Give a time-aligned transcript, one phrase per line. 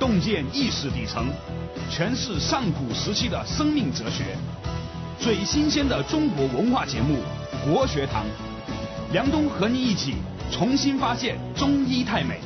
[0.00, 1.26] 洞见意识底层，
[1.90, 4.34] 诠释上古时期的生命哲学，
[5.18, 7.18] 最新鲜的中国文化节目
[7.70, 8.24] 《国学堂》，
[9.12, 10.14] 梁冬和你一起
[10.50, 12.40] 重新发现中医太美。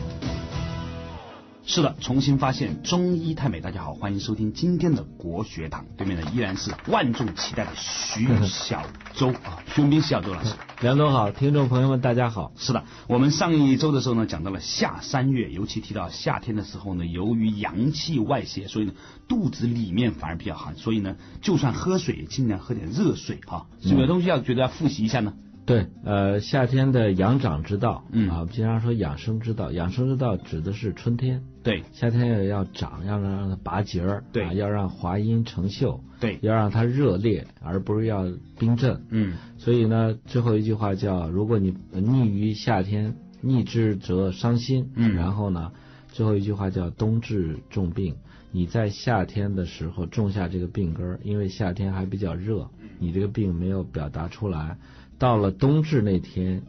[1.66, 3.58] 是的，重新发现中医太美。
[3.58, 5.86] 大家好，欢迎收听今天的国学堂。
[5.96, 8.82] 对面的依然是万众期待的徐小
[9.14, 10.54] 周 啊，徐文斌徐小周老师。
[10.82, 12.52] 梁总好，听众朋友们大家好。
[12.56, 18.92] 是的，我们上一周的时候呢，讲到了夏三月，尤其提到夏天的时候呢，由于阳气外泄，所以呢，
[19.26, 23.66] 肚子里面反而比较寒，所以呢，就算喝水，也尽量喝点热水哈。
[23.80, 25.32] 有没有东西要觉得要复习一下呢？
[25.64, 39.02] 对，呃，夏天的养长之道，嗯啊，我们经常说养生之道，养生之道指的是春天，对夏天要要长，要让它拔节儿，对啊，要让华阴成秀，对，要让它热烈，而不是要冰镇。
[39.08, 44.90] 嗯所以呢，最后一句话叫：如果你逆于夏天，逆之则伤心。
[44.94, 45.72] 嗯然后呢，
[46.12, 48.14] 最后一句话叫冬至重病。
[48.52, 54.76] 你在夏天的时候种下这个病根儿，因为夏天还比较热，你这个病没有表达出来。
[55.18, 56.62] 到了冬至那天，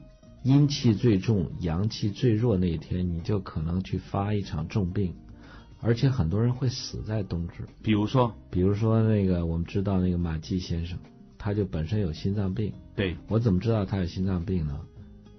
[0.45, 5.15] 阴气最重、阳气最弱那一天，你就可能去发一场重病，
[5.81, 7.65] 而且很多人会死在冬至。
[7.81, 10.99] 比如说，比如说那个我们知道那个马季先生，
[11.39, 12.71] 他就本身有心脏病。
[12.95, 14.79] 对，我怎么知道他有心脏病呢？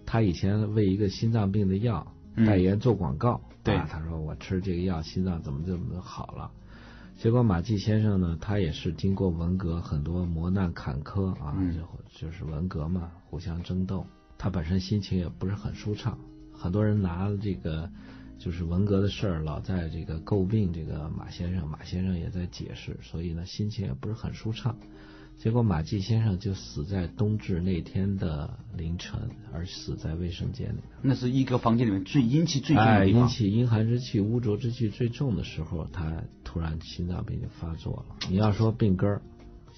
[0.05, 6.51] 他以前为一个心脏病的药嗯代言做广告，对啊，他说我吃这个药心脏怎么怎么好了。
[7.17, 14.05] 结果马季先生呢，他也是经过文革很多磨难坎坷啊，嗯就就是文革嘛，互相争斗，
[14.39, 16.19] 他本身心情也不是很舒畅。
[16.53, 17.91] 很多人拿这个
[18.39, 24.77] 就是文革的事儿，老在这个诟病这个马先生，马先生也在解释，所以呢，心情也不是很舒畅。
[25.39, 30.81] 结果马季先生就死在冬至那天的凌晨，而死在卫生间里。
[31.03, 33.21] 那是一个房间里面最阴气最重的哎，地方。
[33.21, 38.17] 阴气、阴寒之气、污浊之气最重的时候，他突然心脏病就发作了。
[38.31, 39.21] 你要说病根儿，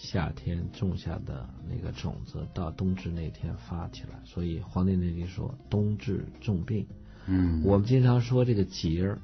[0.01, 6.87] 夏天种下的那个种子，到冬至那天发起来，所以《黄帝内经》说冬至重病。
[7.27, 9.19] 嗯，我们经常说这个节儿，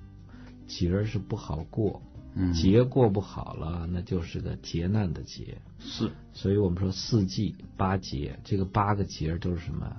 [0.67, 2.03] 节儿是不好过，
[2.35, 5.63] 嗯节过不好了，那就是个劫难的劫。
[5.79, 9.97] 是所以我们说四季八节，这个八个节儿都是什么？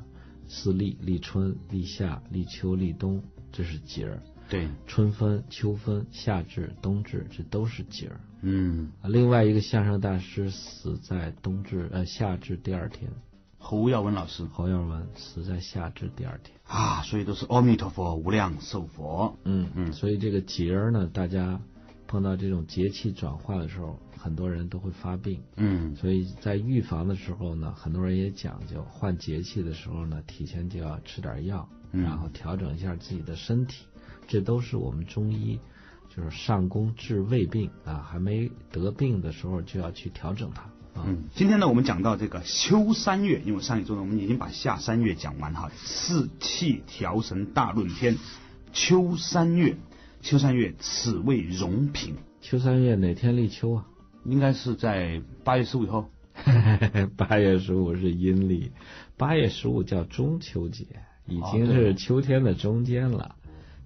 [0.48, 4.22] 四立、立春、立夏、立秋、立冬，这是节儿。
[4.48, 8.20] 对，春分、秋分、夏至、冬至，这都是节儿。
[8.42, 13.10] 嗯，啊另外一个相声大师死在冬至呃夏至第二天，
[13.58, 16.56] 侯耀文老师侯耀文死在夏至第二天。
[16.68, 19.36] 啊，所以都是阿弥陀佛，无量寿佛。
[19.46, 21.60] 嗯嗯所以这个节儿呢，大家
[22.08, 25.42] 碰到这种节气转化的时候，很多人都会发病。
[25.56, 33.86] 嗯所以在预防的时候呢，很多人也讲究，换节气的时候呢，提前就要吃点药，嗯然后调整一下自己的身体，
[34.28, 35.60] 这都是我们中医
[36.16, 40.62] 就是上工治未病啊，还没得病的时候就要去调整它
[41.00, 41.06] 啊。
[41.08, 48.18] 嗯，今天呢，我们讲到这个秋三月，因为上一周呢，我们已经把夏三月讲完哈，四气调神大论篇，
[48.72, 49.78] 秋三月，
[50.22, 53.88] 秋三月，此谓荣平，秋三月哪天立秋啊？
[54.24, 56.10] 应该是在八月十五以后。
[57.16, 58.74] 八月十五是阴历，
[59.16, 60.86] 八月十五叫中秋节，
[61.28, 63.38] 已经是秋天的中间了。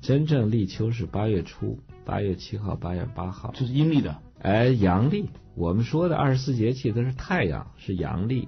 [0.02, 3.52] 真正立秋是八月初，八月七号、八月八号。
[3.54, 8.48] 这是阴历的，哎，阳历，我们说的二十四节气都是太阳，是阳历。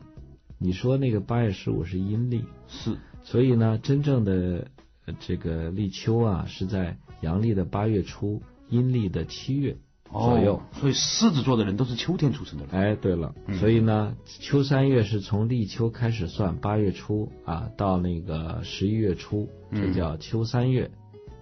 [0.58, 4.68] 你说那个八月十五是阴历，是所以呢，真正的
[5.06, 9.76] 呃这个立秋啊，是在阳历的八月初，阴历的七月
[10.10, 10.56] 左右。
[10.56, 12.74] 哦所以狮子座的人都是秋天出生的人。
[12.74, 20.90] 哎，对了，嗯所以呢，秋三月是从立秋开始算，八月初啊到那个十一月初，这嗯叫秋三月。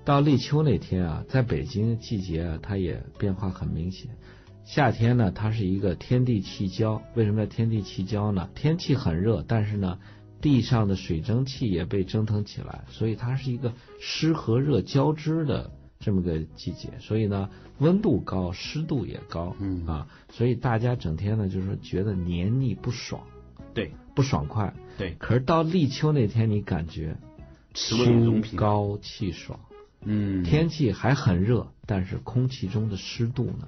[0.06, 4.10] 到立秋那天啊，在北京季节啊，它也变化很明显。
[4.64, 7.02] 夏天呢，它是一个天地气交。
[7.16, 8.50] 为什么叫天地气交呢？
[8.56, 10.00] 天气很热，但是呢，
[10.42, 16.90] 地上的水蒸气也被蒸腾起来，所以它是一个湿和热交织的这么个季节。
[17.00, 23.22] 所以呢，温度高，湿度也高，嗯啊，所以大家整天呢就是觉得黏腻不爽，
[23.74, 24.74] 对不爽快。
[24.98, 27.16] 对，可是到立秋那天，你感觉。
[27.72, 27.96] 秋
[28.56, 29.60] 高气爽，
[30.04, 33.68] 嗯，天气还很热，但是空气中的湿度呢，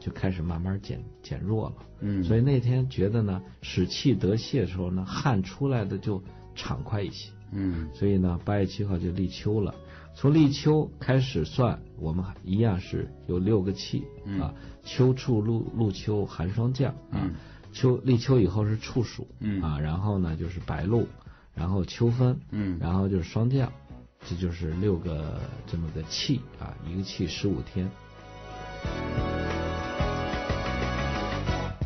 [0.00, 1.74] 就开始慢慢减减弱了。
[2.00, 6.22] 嗯，所以那天觉得呢，使气得泄的时候呢，汗出来的就
[6.54, 7.30] 畅快一些。
[7.52, 7.88] 嗯。
[7.92, 9.74] 所以呢，八月七号就立秋了。
[10.14, 14.40] 从立秋开始算，我们一样是有六个气、嗯。
[14.40, 14.54] 啊，
[14.84, 17.34] 秋处露露秋寒霜降啊嗯，
[17.72, 19.60] 秋立秋以后是处暑，嗯。
[19.62, 21.06] 啊，然后呢就是白露，
[21.54, 22.78] 然后秋分，嗯。
[22.80, 23.72] 然后就是霜降，
[24.26, 27.90] 这就是六个这么个气啊，一个气十五天。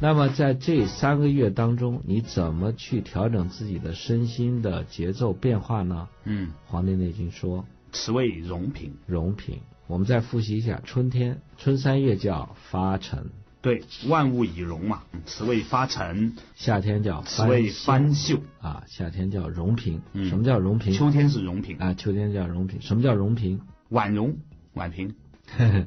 [0.00, 6.08] 那么在这三个月当中，你怎么去调整自己的身心的节奏变化呢？
[6.24, 8.96] 嗯，《黄帝内经》说此谓荣平。
[9.06, 9.60] 荣平。
[9.86, 13.30] 我们再复习一下，春天春三月叫发陈，
[13.62, 18.40] 对，万物以荣嘛，此谓发陈，夏天叫此谓翻翻秀。
[18.60, 20.02] 啊，夏天叫荣平。
[20.12, 20.92] 嗯什么叫荣平？
[20.92, 22.82] 秋天是荣平，啊，秋天叫荣平。
[22.82, 23.60] 什么叫荣平？
[23.88, 24.36] 婉容、
[24.74, 25.14] 婉平。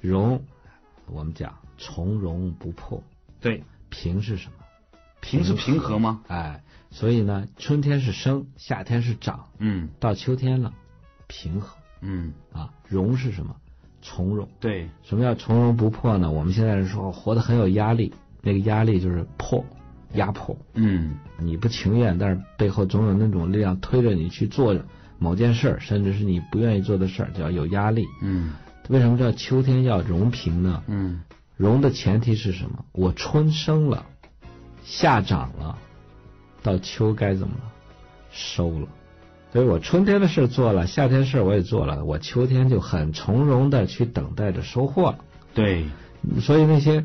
[0.00, 0.44] 荣，
[1.06, 3.02] 我们讲从容不迫。
[3.40, 4.52] 对，平是什么？
[5.20, 6.22] 平是平和吗？
[6.28, 10.72] 哎，所以呢，春天是生，夏天是长，嗯到秋天了，
[11.26, 12.72] 平和嗯，啊。
[12.88, 13.56] 荣是什么？
[14.02, 14.46] 从容。
[14.60, 16.30] 对，什么叫从容不迫呢？
[16.30, 18.12] 我们现在是说活得很有压力，
[18.42, 19.64] 那个压力就是迫，
[20.14, 20.54] 压迫。
[20.74, 24.76] 嗯你不情愿，但是背后总有那种力量推着你去做
[25.18, 28.06] 某件事儿，甚至是你不愿意做的事儿，叫有压力。
[28.20, 28.52] 嗯
[28.88, 30.82] 为什么叫秋天要容平呢？
[30.88, 31.22] 嗯
[31.56, 32.84] 容的前提是什么？
[32.92, 34.04] 我春生了，
[34.82, 35.78] 夏长了，
[36.62, 37.72] 到秋该怎么了？
[38.32, 38.88] 收了。
[39.52, 45.18] 所以我春天的事做了，夏天事我也做了，我秋天就很从容的去等待着收获了。
[45.52, 45.84] 对，
[46.40, 47.04] 所以那些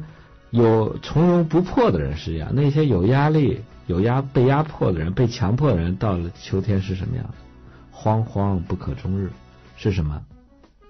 [0.49, 7.33] 有从容不迫的人是这样，那些有压力、有压被压迫的人、被强迫的人，到了秋天是什么样？
[7.93, 9.29] 惶惶不可终日，
[9.75, 10.23] 是什么？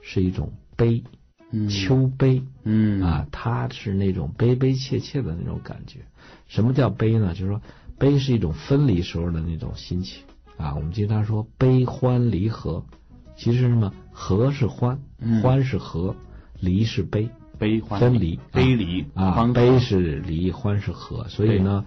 [0.03, 1.03] 是一种悲，
[1.51, 6.01] 嗯秋悲嗯啊，他是那种悲悲切切的那种感觉。
[6.47, 7.33] 什么叫悲呢？
[7.33, 7.61] 就是说，
[7.97, 10.23] 悲是一种分离时候的那种心情
[10.57, 10.75] 啊。
[10.75, 12.85] 我们经常说悲欢离合，
[13.35, 13.93] 其实是什么？
[14.11, 16.15] 和是欢，嗯欢是合，
[16.59, 17.29] 离是悲。
[17.59, 21.85] 悲欢分离悲离啊，悲是离，欢是合，所以呢，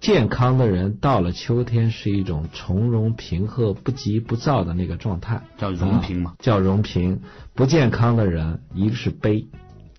[0.00, 7.20] 健康的人到了秋天是一种从容平和、不急不躁的那个状态，叫容平嘛啊叫容平。
[7.54, 9.46] 不健康的人，一个是悲，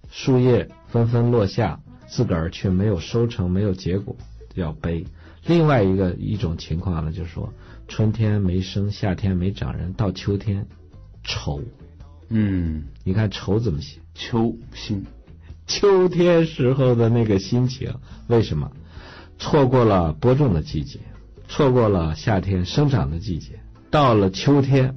[0.09, 4.17] 树叶纷纷落下，自个儿却没有收成，没有结果，
[4.53, 5.05] 叫悲。
[5.45, 7.53] 另外一个一种情况呢，就是说
[7.87, 10.65] 春天没生，夏天没长人，到秋天
[11.23, 11.61] 愁。
[12.29, 13.99] 嗯，你看愁怎么写？
[14.15, 15.05] 秋心，
[15.67, 17.93] 秋天时候的那个心情，
[18.27, 18.71] 为什么
[19.37, 20.99] 错过了播种的季节，
[21.47, 23.59] 错过了夏天生长的季节，
[23.91, 24.95] 到了秋天，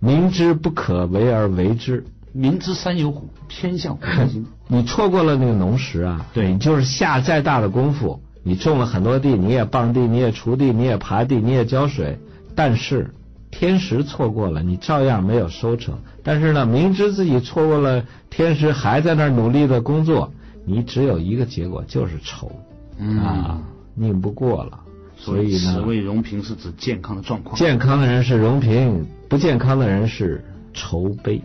[0.00, 4.46] 明知不可为而为之，明知山有虎，偏向虎山行。
[4.68, 12.18] 你错过了那个农时啊，对你就是下再大的功夫，你种了很多地，你也傍地，你也锄地，你也耙地，你也浇水，
[12.54, 13.14] 但是
[13.50, 15.98] 天时错过了，你照样没有收成。
[16.24, 20.32] 但是呢，明知自己错过了天时，还在那儿努力的工作，
[20.64, 22.50] 你只有一个结果，就是愁、
[22.98, 23.60] 嗯啊，
[23.94, 24.80] 拧不过了。
[25.16, 27.56] 所以呢，所谓荣平是指健康的状况。
[27.56, 31.40] 健康的人是荣平，不健康的人是愁悲。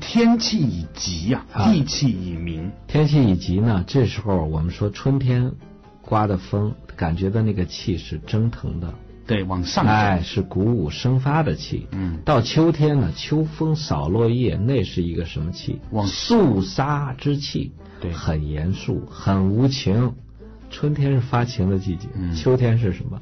[0.00, 2.70] 天气已急呀、啊地气已明。
[2.86, 5.52] 天气已急呢，这时候我们说春天
[6.00, 8.92] 刮的风，感觉到那个气是蒸腾的，
[9.26, 9.90] 对，往上走。
[9.90, 11.86] 哎，是鼓舞生发的气。
[11.92, 15.78] 嗯，到秋天呢，秋风扫落叶，那是一个什么气？
[15.90, 20.14] 往肃杀之气，对很严肃，很无情。
[20.70, 23.20] 春天是发情的季节，嗯秋天是什么？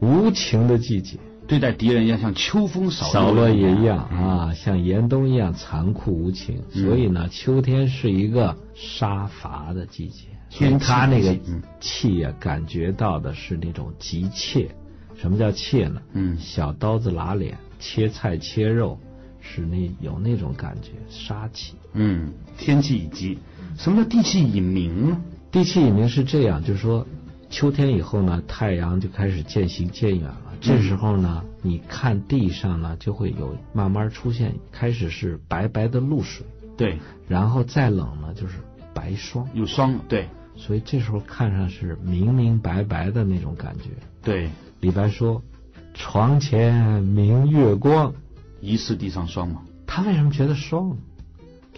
[0.00, 6.62] 无情的季节，对待敌人要像秋风扫扫落叶一样嗯啊，像严冬一样残酷无情。
[6.74, 14.68] 嗯所以呢，秋天是一个杀伐的季节，天气他那个嗯气呀、感觉到的是那种急切。
[15.14, 16.00] 什么叫切呢？
[16.14, 18.98] 嗯小刀子拉脸，切菜切肉，
[19.40, 21.74] 是那有那种感觉，杀气。
[21.92, 23.38] 嗯，天气已急。
[23.76, 25.20] 什么叫地气已明呢？
[25.50, 27.06] 地气已明是这样，就是说，
[27.50, 30.51] 秋天以后呢，太阳就开始渐行渐远了。
[30.62, 38.54] 这时候呢，你看地上呢，就会有慢慢出现，开始是白白的露水，对，然后再冷呢，就是
[38.94, 39.48] 白霜。
[39.54, 39.98] 有霜。
[40.08, 43.90] 对所以这时候看上是明明白白的那种感觉。
[44.22, 44.50] 对，
[44.80, 45.42] 李白说
[45.94, 48.14] ：“床前明月光。”
[48.60, 49.62] 疑是地上霜嘛。
[49.86, 50.96] 他为什么觉得霜呢？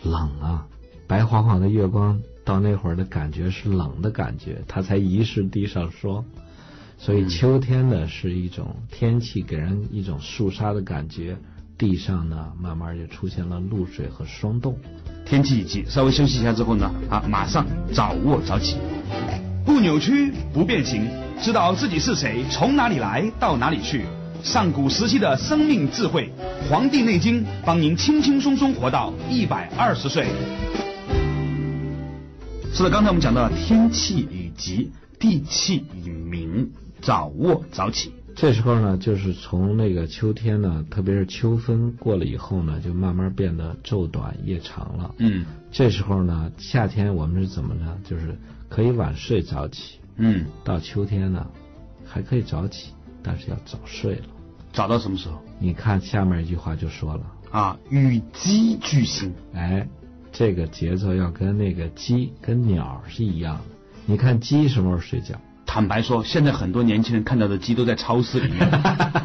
[0.03, 0.67] 冷啊，
[1.07, 6.25] 白晃晃的月光到那会儿的感觉是冷的感觉，他才疑是地上霜。
[6.99, 11.37] 所以秋天呢是一种天气给人一种肃杀的感觉，
[11.77, 14.79] 地上呢慢慢就出现了露水和霜冻。
[15.27, 18.77] 天气已急，稍微休息一下之后呢，啊，马上早卧早起。
[19.67, 21.09] 不扭曲，不变形，
[21.41, 24.05] 知道自己是谁，从哪里来，到哪里去。
[24.43, 26.31] 上古时期的生命智慧，
[26.69, 30.27] 《黄帝内经》帮您轻轻松松活到一百二十岁。
[32.75, 36.71] 是的，刚才我们讲到天气已急，地气已明，
[37.05, 38.13] 早卧早起。
[38.35, 45.15] 这时候呢，就是从那个秋天呢，特别是秋分过了以后呢，就慢慢变得昼短夜长了。
[45.19, 47.99] 嗯这时候呢，夏天我们是怎么呢？
[48.05, 48.37] 就是
[48.71, 49.99] 可以晚睡早起。
[50.17, 51.47] 嗯，到秋天呢，
[52.07, 52.93] 还可以早起，
[53.23, 54.25] 但是要早睡了。
[54.73, 57.79] 早到什么时候你看下面一句话就说了，啊？
[57.91, 59.33] 与鸡俱兴。
[59.53, 59.87] 哎，
[60.33, 63.63] 这个节奏要跟那个鸡跟鸟是一样的。
[64.07, 65.39] 你看鸡什么时候睡觉？
[65.67, 68.71] 坦白说，现在很多年轻人看到的鸡都在超市里面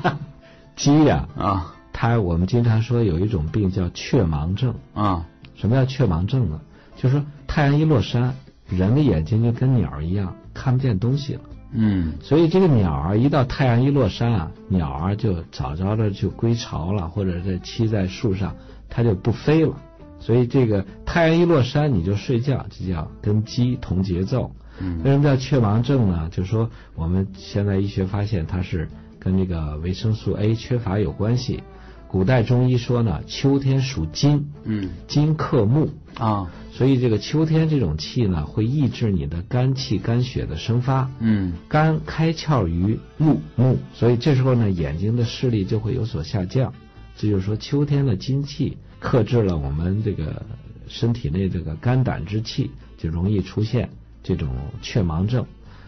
[0.75, 4.73] 鸡呀、啊它我们经常说有一种病叫雀盲症。
[4.93, 6.61] 啊什么叫雀盲症呢？
[6.95, 8.33] 就是说太阳一落山，
[8.69, 11.41] 人的眼睛就跟鸟一样看不见东西了。
[11.73, 18.55] 嗯所以这个鸟儿一到太阳一落山啊，鸟儿就早早的就归巢了，或者是栖在树上，
[18.87, 19.75] 它就不飞了。
[20.21, 24.55] 所以这个太阳一落山你就睡觉，这叫跟鸡同节奏。
[24.79, 26.29] 为嗯什么叫雀盲症呢？
[26.31, 28.87] 就是说我们现在医学发现它是
[29.19, 31.63] 跟这个维生素 A 缺乏有关系。
[32.07, 41.11] 古代中医说呢，秋天属金，嗯金克木，啊所以这个秋天这种气呢，会抑制你的肝气、肝血的生发。
[41.19, 46.73] 嗯肝开窍于目目，所以这时候呢，眼睛的视力就会有所下降。
[47.15, 50.43] 这就是说，秋天的金气克制了我们这个
[50.87, 53.89] 身体内这个肝胆之气，就容易出现
[54.29, 54.47] 这种
[54.79, 55.43] 雀盲症。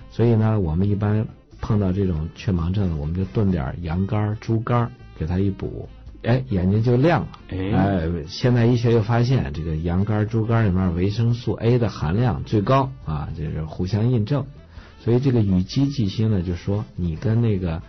[0.09, 1.27] 所以呢，我们一般
[1.61, 5.87] 碰到这种雀盲症，我们就炖点羊肝、猪肝给它一补，
[6.23, 7.27] 哎，眼睛就亮了。
[7.49, 14.43] 哎哎，现在医学又发现，这个羊肝、猪肝里面维生素 A 的含量最高啊，这是互相印证。
[14.99, 17.81] 所以这个与鸡忌星呢，就说你跟那个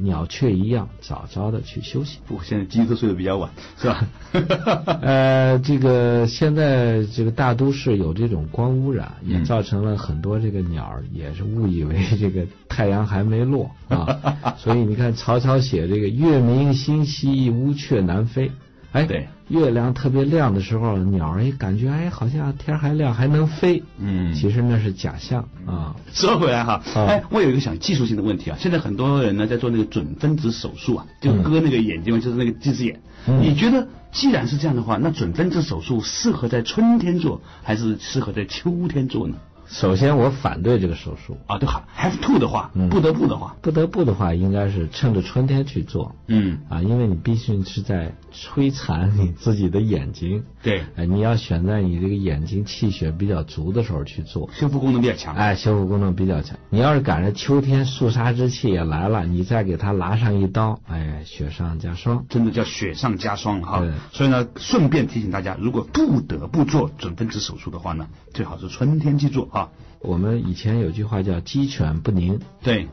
[0.00, 2.18] 鸟雀一样，早早的去休息。
[2.26, 4.06] 不，现在鸡都睡得比较晚，是吧？
[5.02, 18.50] 呃，这个现在这个大都市有这种光污染，也嗯造成了很多这个鸟儿也是误以为这个太阳还没落啊， 所以你看曹操写这个月明星稀，乌鹊南飞。
[18.92, 25.94] 哎，对，月亮特别亮的时候，鸟儿也感觉哎好像天还亮还能飞，嗯其实那是假象啊。
[26.12, 33.00] 说回来哈，啊哎，我有一个想技术性的问题啊，现在很多人呢在做那个准分子手术啊，就割那个眼睛，就是那个近视眼。
[33.28, 39.36] 嗯你觉得既然是这样的话，那准分子手术适合在春天做，还是适合在秋天做呢？
[39.68, 42.88] 首先，我反对这个手术，啊，对哈，have to 的话，嗯。
[42.88, 46.14] 不得不的话，不得不的话，应该是趁着春天去做。
[46.28, 50.44] 嗯，啊，因为你毕竟是在摧残你自己的眼睛。
[50.62, 55.34] 对，哎，你要选在你这个眼睛气血比较足的时候去做，修复功能比较强。
[55.34, 56.56] 哎，修复功能比较强。
[56.70, 62.24] 你要是赶上秋天肃杀之气也来了，你再给它拉上一刀，哎，雪上加霜。
[62.28, 63.80] 真的叫雪上加霜哈。
[63.80, 69.70] 对，所以呢，顺便提醒大家，如果不得不做准分子手术的话呢，最好是春天去做哈。
[70.00, 72.88] 我们以前有句话叫“鸡犬不宁对，”，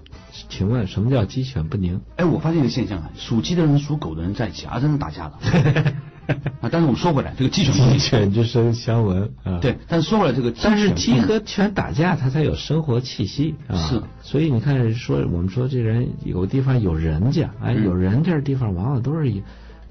[0.50, 2.02] 请问什么叫鸡犬不宁？
[2.16, 5.38] 哎，我发现一个现象啊，属鸡的人、属狗的人在一起啊，真的打架了。
[6.62, 9.60] 啊，但是我们说回来，这个鸡犬不鸡宁，犬之声相闻啊。。
[9.60, 13.76] 对，但是说回来，这个但是鸡和犬打架，它才有生活气息啊。
[13.76, 19.44] 是，所以你看，说我们说这人有地方有人家，哎，嗯有人家的地方往往都是以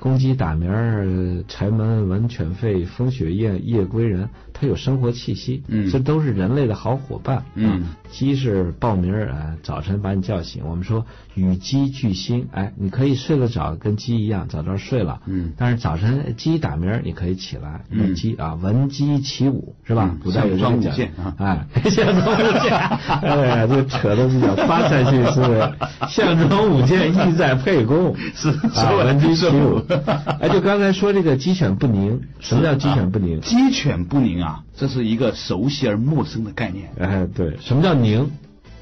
[0.03, 5.63] 公鸡打鸣儿，柴门闻犬吠，风雪夜夜归人，它有生活气息。
[5.69, 7.45] 嗯这都是人类的好伙伴。
[7.55, 10.65] 嗯啊，鸡是报名儿，哎，早晨把你叫醒。
[10.67, 11.07] 我们说
[11.37, 15.21] 与鸡俱兴，哎，你可以睡得早，跟鸡一样早早睡了。
[15.27, 20.19] 嗯但是早晨鸡打鸣儿，你可以起来，嗯鸡啊，闻鸡起舞是吧嗯？
[20.19, 22.73] 古代有这项庄舞个讲啊哎， 项庄舞剑，
[23.23, 25.73] 哎呀，这扯的比较发散性思维。
[26.09, 28.13] 项庄舞剑，意在沛公。
[28.35, 29.92] 是啊，闻鸡起舞说。
[30.41, 33.41] 哎，就刚才说这个鸡犬不宁，什么叫鸡犬不宁？
[33.41, 36.91] 鸡犬不宁啊，这是一个熟悉而陌生的概念。
[36.99, 38.31] 哎，对，什么叫宁？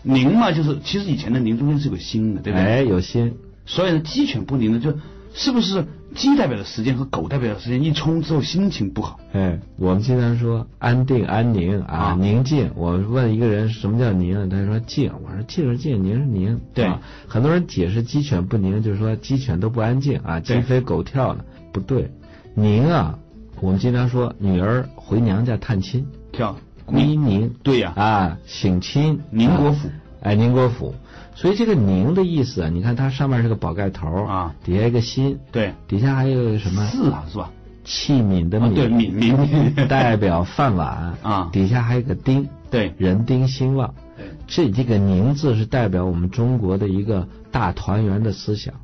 [0.02, 2.64] 宁嘛，就是其实以前的宁中间是有个心的，对不对？
[2.64, 3.34] 哎，有心。
[3.66, 4.94] 所以呢，鸡犬不宁呢，就
[5.32, 9.20] 是不是鸡代表的时间和狗代表的时间一冲之后心情不好？
[9.32, 12.70] 哎，我们经常说安定、安宁啊，啊宁静。
[12.74, 15.12] 我问一个人什么叫宁，他说静。
[15.24, 16.60] 我说静是静，宁是宁。
[16.74, 21.44] 对啊很多人解释鸡犬不宁，就是说鸡犬都不安静啊，鸡飞狗跳的。
[21.72, 22.10] 不对，
[22.54, 23.16] 宁啊，
[23.60, 30.92] 我们经常说女儿回娘家探亲，跳归宁对呀、啊，省亲，宁国府啊哎，宁国府。
[31.40, 36.84] 所以这个宁的意思啊，你看它上面是个宝盖头啊，底下一个心，对，底下还有个什么？
[36.84, 37.50] 四啊是吧？
[37.82, 41.48] 器皿的皿，啊对皿皿 代表饭碗啊。
[41.50, 42.92] 底下还有个丁，对。
[42.98, 43.94] 人丁兴旺。
[44.18, 48.74] 对，这这个宁字是代表我们中国的一个大团圆的思想。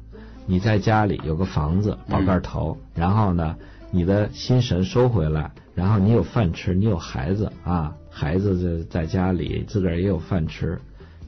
[0.46, 3.56] 你在家里有个房子宝盖头，然后呢，
[3.90, 10.80] 你的心神收回来，然后你有饭吃，你有孩子啊，孩子在在家里自个儿也有饭吃，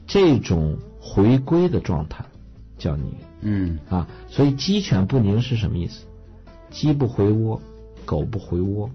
[0.07, 2.25] 这种回归的状态，
[2.77, 3.13] 叫宁。
[3.41, 6.05] 嗯啊，所以鸡犬不宁是什么意思？
[6.69, 7.61] 鸡不回窝，
[8.05, 8.89] 狗不回窝，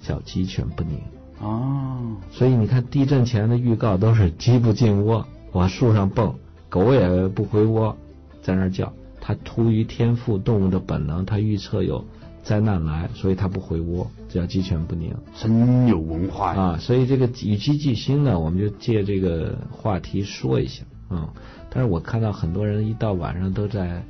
[0.00, 0.98] 叫鸡犬不宁。
[1.40, 6.34] 哦，所以你看地震前的预告都是鸡不进窝，往树上蹦，
[6.68, 7.96] 狗也不回窝，
[8.42, 8.92] 在那儿叫。
[9.20, 12.04] 它出于天赋动物的本能，它预测有
[12.42, 15.14] 灾难来，所以它不回窝，这叫鸡犬不宁。
[15.38, 16.60] 真有文化呀！
[16.60, 20.82] 啊，所以这个与鸡俱兴呢，我们就借这个话题说一下
[21.12, 21.28] 啊。
[21.70, 24.04] 但是我看到很多人一到晚上都在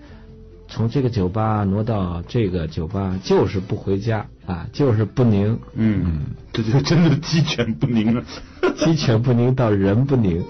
[0.69, 5.59] 从这个酒吧挪到这个酒吧，就是不回家啊，就是不宁。
[5.75, 8.25] 嗯，这就真的鸡犬不宁了。
[8.79, 10.43] 鸡犬不宁到人不宁。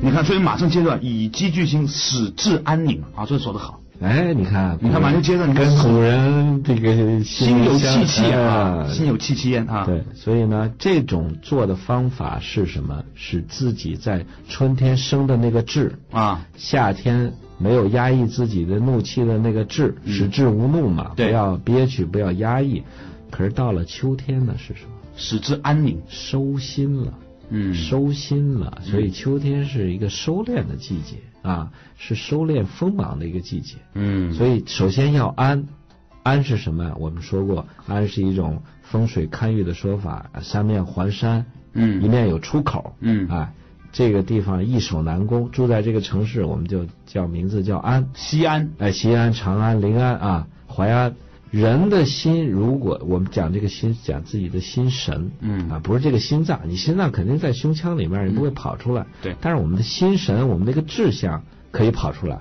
[0.00, 3.81] 你看，所以马上接着以鸡俱兴，使志安宁啊，这说的好。
[4.02, 9.86] 哎，你看，你看马上接着，你看跟古人这个心有戚戚啊，心有戚戚焉啊。
[9.86, 13.04] 对，所以呢，这种做的方法是什么？
[13.14, 22.82] 使自己在春天生的那个志啊，夏天没有压抑自己的怒气的那个志，使志无怒嘛，不要憋屈，不要压抑。
[23.30, 24.90] 可是到了秋天呢，是什么？
[25.16, 27.14] 使之安宁，收心了。
[27.50, 33.76] 嗯，收心了，所以秋天是一个收敛的季节啊，是收敛锋芒的一个季节。
[33.94, 35.66] 嗯，所以首先要安，
[36.22, 36.94] 安是什么？
[36.98, 43.52] 我们说过，安是一种风水堪舆的说法，三面环山，嗯，一面有出口，嗯，啊，
[43.92, 51.14] 这个地方易守难攻，住在这个城市，我们就叫名字叫安，西安，哎，西安、长安、临安啊，淮安。
[51.52, 55.68] 人的心，如果我们讲这个心，讲自己的心神，嗯。
[55.68, 59.36] 啊，不是这个心脏，你心脏肯定在胸腔里面，你不会跑出来，对。
[59.38, 62.38] 但是我们的心神，我们那个志向可以跑出来，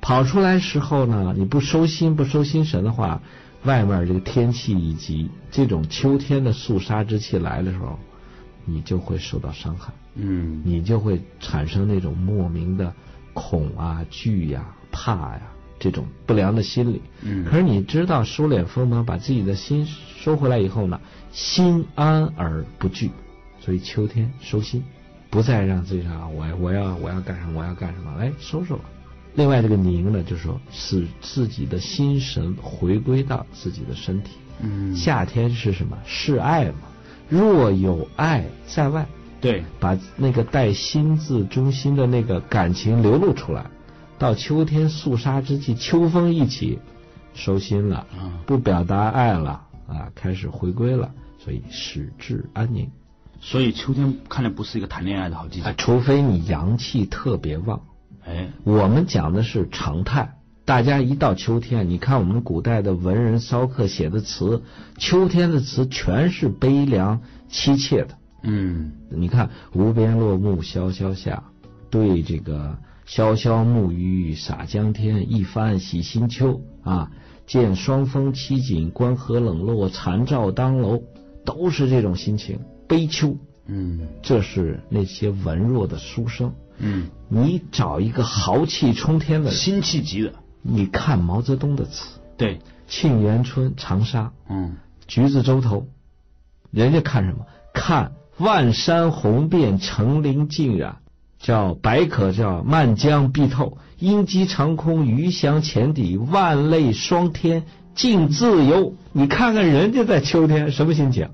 [0.00, 3.20] 跑出来时候呢，你不收心，不收心神的话，
[3.64, 7.98] 外面这个天气以及这种秋天的肃杀之气来的时候，
[8.64, 12.94] 你就会受到伤害，嗯，你就会产生那种莫名的
[13.34, 15.42] 恐啊、惧呀、怕呀。
[15.84, 20.98] 这种不良的心理，嗯，可是你知道收敛锋芒，把自己的心收回来以后呢，
[21.30, 23.10] 心安而不惧，
[23.60, 24.82] 所以秋天收心，
[25.28, 28.80] 不再让自己啊，我我要我要干什么，我要干什么，哎，收收了。
[29.34, 34.30] 另外这个宁呢，就是说使自己的心神回归到自己的身体。
[34.60, 35.98] 嗯，夏天是什么？
[36.06, 36.88] 是爱嘛？
[37.28, 39.06] 若有爱在外，
[39.38, 43.66] 对，把那个带心字中心的那个感情流露出来。
[44.18, 46.78] 到秋天肃杀之际，秋风一起，
[47.34, 48.06] 收心了，
[48.46, 52.90] 不表达爱了啊，开始回归了，所以使至安宁。
[53.40, 57.82] 所以秋天看来不是一个谈恋爱的好季节，除非你阳气特别旺。
[58.24, 60.36] 哎，我们讲的是常态。
[60.64, 64.62] 大家一到秋天，你看我们古代的文人骚客写的词，
[64.96, 68.16] 秋天的词全是悲凉凄切的。
[68.44, 71.42] 嗯，你看“无边落木萧萧下”，
[71.90, 72.78] 对这个。
[73.06, 77.10] 潇潇暮雨洒江天，一番洗心秋啊！
[77.46, 81.02] 见霜风凄景，关河冷落，残照当楼，
[81.44, 83.36] 都是这种心情，悲秋。
[83.66, 86.54] 嗯，这是那些文弱的书生。
[86.78, 90.32] 嗯，你找一个豪气冲天的，辛弃疾的。
[90.62, 92.56] 你看毛泽东的词，对，
[92.88, 94.24] 《沁园春·长沙》。
[94.48, 95.86] 嗯，橘子洲头，
[96.70, 97.46] 人家看什么？
[97.74, 101.02] 看万山红遍，层林尽染。
[101.44, 108.94] 叫白可叫漫江碧透，鹰击长空，鱼翔浅底，万类霜天尽自由。
[109.12, 111.28] 你看看人家在秋天什么心情，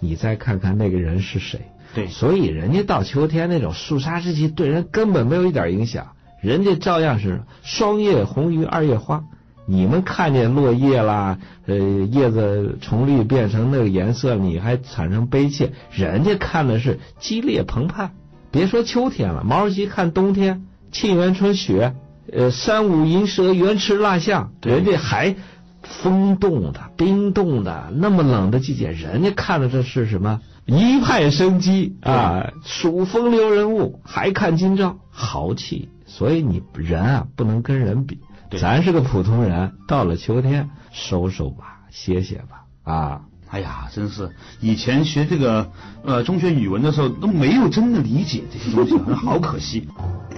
[0.00, 1.62] 你再看看那个人是谁。
[1.94, 6.08] 对，所以人家到秋天那种肃杀之气，对人根本没有一点影响，
[6.42, 9.24] 人家照样是霜叶红于二月花。
[9.64, 18.10] 你们看见落叶啦，呃，叶子重绿变成那个颜色，你还产生悲切，人家看的是激烈澎湃。
[18.50, 21.94] 别说秋天了，毛主席看冬天，沁园春雪，
[22.32, 25.36] 呃，山舞银蛇，原驰蜡象，人家还
[25.82, 30.40] 风冻的、冰冻的，那么冷的季节，人家看的这是什么？
[30.66, 35.88] 一派生机啊，数风流人物，还看今朝，豪气。
[36.06, 38.18] 所以你人啊，不能跟人比，
[38.58, 43.20] 咱是个普通人，到了秋天，收收吧，歇歇吧，啊。
[43.50, 44.28] 哎呀，真是
[44.60, 45.70] 以前学这个
[46.04, 49.88] 呃中学语文的时候都没有真的理解这些东西， 好可惜。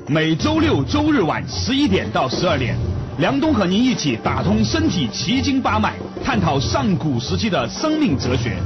[0.07, 2.77] 每周六周日晚十一点到十二点，
[3.19, 5.95] 梁冬和您一起打通身体奇经八脉，
[6.25, 8.57] 探讨上古时期的生命哲学。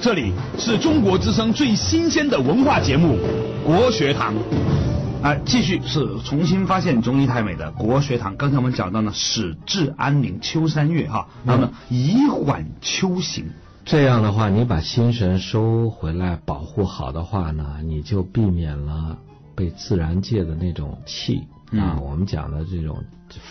[0.00, 3.18] 这里是中国之声最新鲜的文化节目
[3.64, 4.34] 《国学堂》。
[5.22, 8.34] 啊，继续是重新发现中医太美的国学堂。
[8.36, 13.44] 刚才我们讲到呢，使志安宁，秋三月哈，然后呢，以缓秋行。
[13.90, 19.18] 这样的话，你把心神收回来，保护好的话呢，你就避免了
[19.56, 23.02] 被自然界的那种气啊，我们讲的这种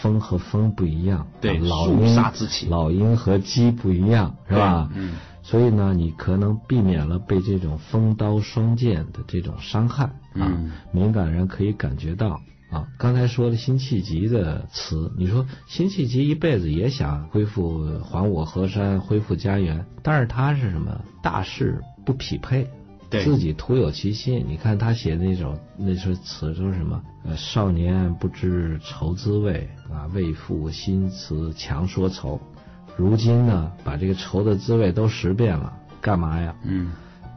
[0.02, 4.89] 风和风不一样，对，老鹰煞之气，老鹰和鸡不一样，是吧？
[4.95, 5.15] 嗯。
[5.43, 10.58] 所以呢，你可能避免了被这种风刀双剑的这种伤害啊。
[10.93, 12.88] 敏感人可以感觉到啊。
[12.97, 22.67] 刚才说的辛弃疾的词，你说辛弃疾一辈子也想恢复还我河山，恢复家园，但是他是什么大事不匹配，
[23.10, 24.43] 自己徒有其心。
[24.47, 27.01] 你看他写那首那首词都是什么？
[27.25, 32.39] 呃，少年不知愁滋味啊，为赋新词强说愁。
[32.95, 36.55] 如今呢，把这个愁的滋味都识遍了，干嘛呀？
[36.63, 36.91] 嗯，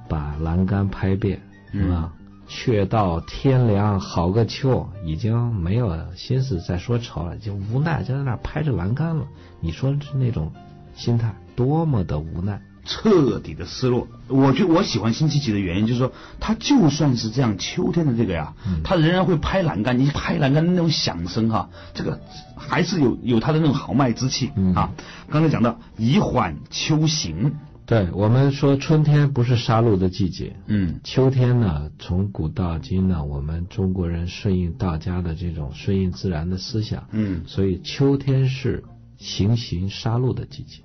[0.08, 1.40] 把栏杆拍遍，
[1.72, 2.12] 是吧？
[2.54, 9.24] 却道天凉好个秋，已经没有心思再说愁了，就无奈就在那拍着栏杆了。
[9.60, 10.52] 你说是那种
[10.94, 12.60] 心态多么的无奈。
[12.84, 14.08] 彻底的失落。
[14.26, 19.98] 我觉得我喜欢辛弃疾的原因就是说，他就算是这样秋天的这个呀，他仍然会拍栏杆。
[19.98, 22.20] 你拍栏杆的那种响声哈，这个
[22.56, 24.90] 还是有有他的那种豪迈之气啊。
[25.30, 27.54] 刚才讲到以缓秋行，
[27.92, 38.82] 对我们说春天不是杀戮的季节，嗯，秋天呢，从古到今呢，我们中国人顺应道家的这种顺应自然的思想，嗯，所以秋天是
[39.18, 40.80] 行刑杀戮的季节。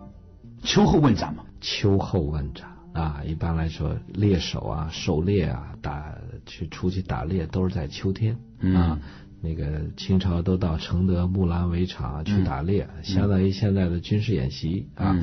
[0.63, 1.45] 秋后问斩嘛。
[1.61, 2.67] 秋后问斩。
[2.91, 6.13] 啊，一般来说，猎手啊，狩猎啊，打
[6.45, 8.37] 去出去打猎都是在秋天。
[8.75, 8.99] 啊。
[9.39, 14.89] 那个清朝都到承德木兰围场去打猎，相当于现在的军事演习。
[14.95, 15.15] 啊，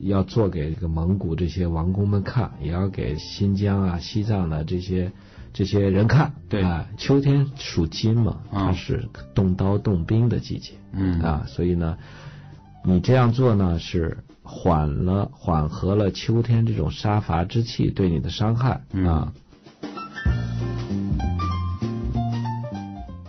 [0.00, 5.12] 要做给这个蒙古这些王公们看，也要给新疆啊、西藏的这些
[5.52, 6.32] 这些人看。
[6.48, 10.72] 对啊，秋天属金嘛，它是动刀动兵的季节。
[10.92, 11.98] 嗯啊，所以呢，
[12.84, 14.18] 你这样做呢是。
[14.42, 19.32] 缓了，缓和了秋天这种杀伐之气对你的伤害啊。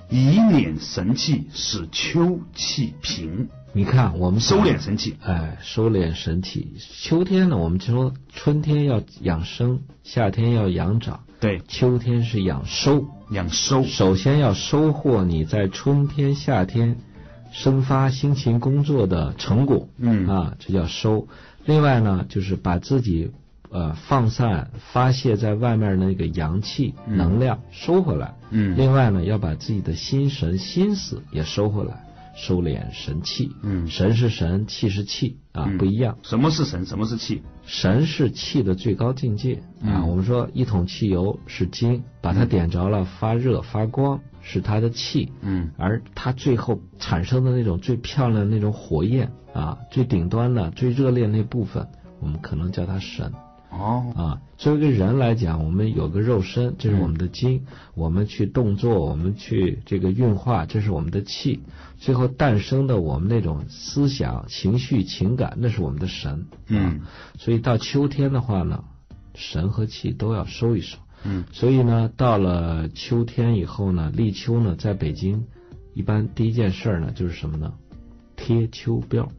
[0.09, 3.49] 以免神气，使秋气平。
[3.73, 6.73] 你看，我们收敛神气，哎，收敛神气。
[6.79, 13.83] 秋天呢，我们就说春天要养生，夏天要养长，对，秋天是养收，养收。
[13.83, 16.97] 首先要收获你在春天、夏天。
[17.53, 21.27] 生发辛勤工作的成果，嗯啊，这叫收。
[21.65, 23.31] 另外呢，就是把自己
[23.69, 28.77] 呃放散发泄在外面的那个阳气能量收回来，嗯。
[28.77, 32.05] 另外呢，要把自己的心神心思也收回来，
[32.41, 33.87] 收敛神气，嗯。
[33.87, 36.17] 神是神，气是气啊，不一样。
[36.23, 36.85] 什么是神？
[36.87, 37.43] 什么是气？
[37.65, 40.03] 神是气的最高境界啊。
[40.05, 44.19] 我们说一桶汽油是金，把它点着了发热发光。
[44.43, 51.87] 是它的气，嗯，而它最后产生的那种最漂亮的那种火焰啊，最顶端的、最热烈那部分，
[52.19, 53.31] 我们可能叫它神。
[53.71, 61.61] 哦，啊，作为一个人来讲，我们有个肉身，这是我们的精，我们去动作，我们去这个运化，这是我们的气，
[61.97, 66.47] 最后诞生的我们那种思想、情绪、情感，那是我们的神。
[66.67, 66.99] 嗯，
[67.39, 68.83] 所以到秋天的话呢，
[69.35, 70.97] 神和气都要收一收。
[71.23, 75.45] 嗯，所以呢，到了秋天以后呢，立秋呢，在北京，
[75.93, 77.73] 一般第一件事呢，就是什么呢？
[78.35, 79.29] 贴秋膘。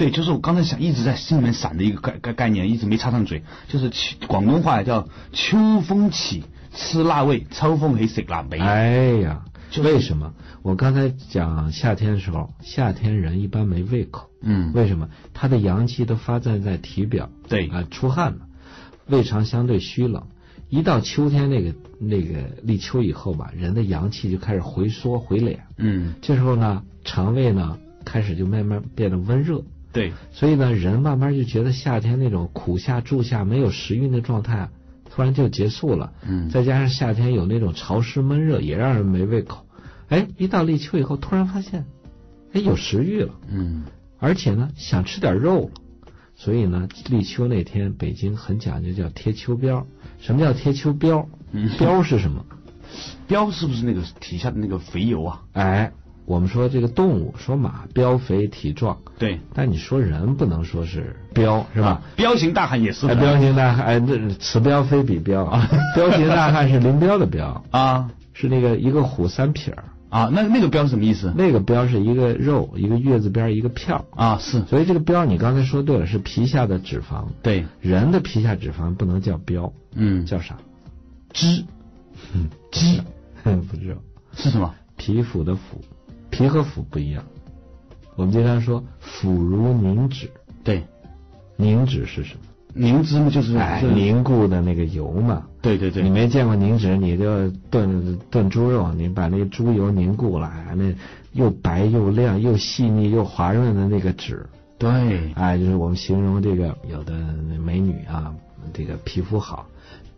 [0.00, 3.92] 对，就是我刚才想一直在心里面闪的一个概概概念，一直没插上嘴，就是
[4.26, 8.56] 广东话叫“秋风起，吃辣味；秋风起，食辣味”。
[8.64, 9.44] 哎呀，
[9.84, 10.32] 为什么？
[10.62, 14.30] 我刚才讲夏天的时候，夏天人一般没胃口。
[14.40, 14.72] 嗯。
[14.72, 15.10] 为什么？
[15.34, 17.28] 他的阳气都发散在体表。
[17.46, 17.68] 对。
[17.68, 18.46] 啊，出汗了，
[19.06, 20.28] 胃肠相对虚冷。
[20.70, 25.58] 一到秋天那个那个立秋以后吧，人的阳气就开始回缩回敛。
[25.76, 29.62] 嗯，这时候呢，肠胃呢开始就慢慢变得温热。
[29.92, 34.68] 对，所以呢，人慢慢就觉得夏天那种苦夏住夏没有食欲的状态，
[35.10, 36.12] 突然就结束了。
[36.22, 39.66] 嗯，再加上夏天有那种潮湿闷热，也让人没胃口。
[40.08, 41.86] 哎，一到立秋以后，突然发现，
[42.52, 43.34] 哎，有食欲了。
[43.48, 43.84] 嗯，
[44.18, 45.70] 而且呢，想吃点肉了。
[46.36, 49.84] 所以呢，立秋那天，北京很讲究，叫贴秋膘。
[50.20, 51.26] 什么叫贴秋膘？
[51.52, 52.44] 膘是什么？
[53.28, 55.42] 膘是不是那个体下的那个肥油啊？
[55.52, 55.92] 哎，
[56.30, 58.96] 我们说这个动物，说马膘肥体壮。
[59.18, 59.40] 对。
[59.52, 62.00] 但你说人不能说是膘，是吧？
[62.14, 63.08] 彪形大汉也是。
[63.16, 65.68] 彪形大汉，哎，这此膘非彼膘啊！
[65.96, 69.82] 彪形大汉是林彪的彪啊，是那个一个虎三撇儿。
[70.08, 71.34] 啊，那那个膘是什么意思？
[71.36, 74.62] 那个膘是一个肉，一个月字边，一个票啊，是。
[74.66, 77.24] 所以这个膘，你刚才说对了，是皮下的脂肪。
[77.42, 80.56] 对，人的皮下脂肪不能叫膘，嗯，叫啥？
[81.32, 81.64] 脂，
[82.34, 83.02] 嗯，肌，
[83.42, 83.96] 不知道
[84.36, 84.72] 是什么？
[84.96, 85.80] 皮肤的肤，
[86.30, 87.24] 皮和肤不一样。
[88.16, 90.30] 我们经常说肤如凝脂，
[90.62, 90.84] 对，
[91.56, 92.40] 凝脂是什么？
[92.72, 93.52] 凝脂嘛，就是
[93.94, 95.44] 凝固的那个油嘛。
[95.60, 96.02] 对对对。
[96.02, 100.94] 你没见过凝脂，你就炖炖猪肉，你把那猪油凝固了，那
[101.32, 104.46] 又白又亮又细腻又滑润的那个脂。
[104.78, 105.32] 对。
[105.34, 107.12] 哎，就是我们形容这个有的
[107.64, 108.32] 美女啊，
[108.72, 109.66] 这个皮肤好。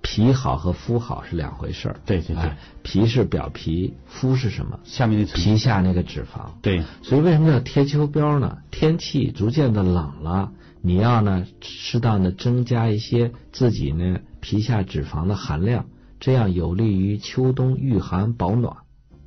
[0.02, 1.96] 皮好和肤好是两回事儿。
[2.04, 2.50] 对对对，
[2.82, 4.78] 皮是表皮，肤是什么？
[4.84, 6.50] 下面那层皮下那个脂肪。
[6.60, 8.58] 对，所以为什么要贴秋膘呢？
[8.70, 10.50] 天气逐渐的冷了，
[10.82, 15.86] 你要呢适当的增加一些自己呢皮下脂肪的含量，
[16.18, 18.76] 这样有利于秋冬御寒保暖。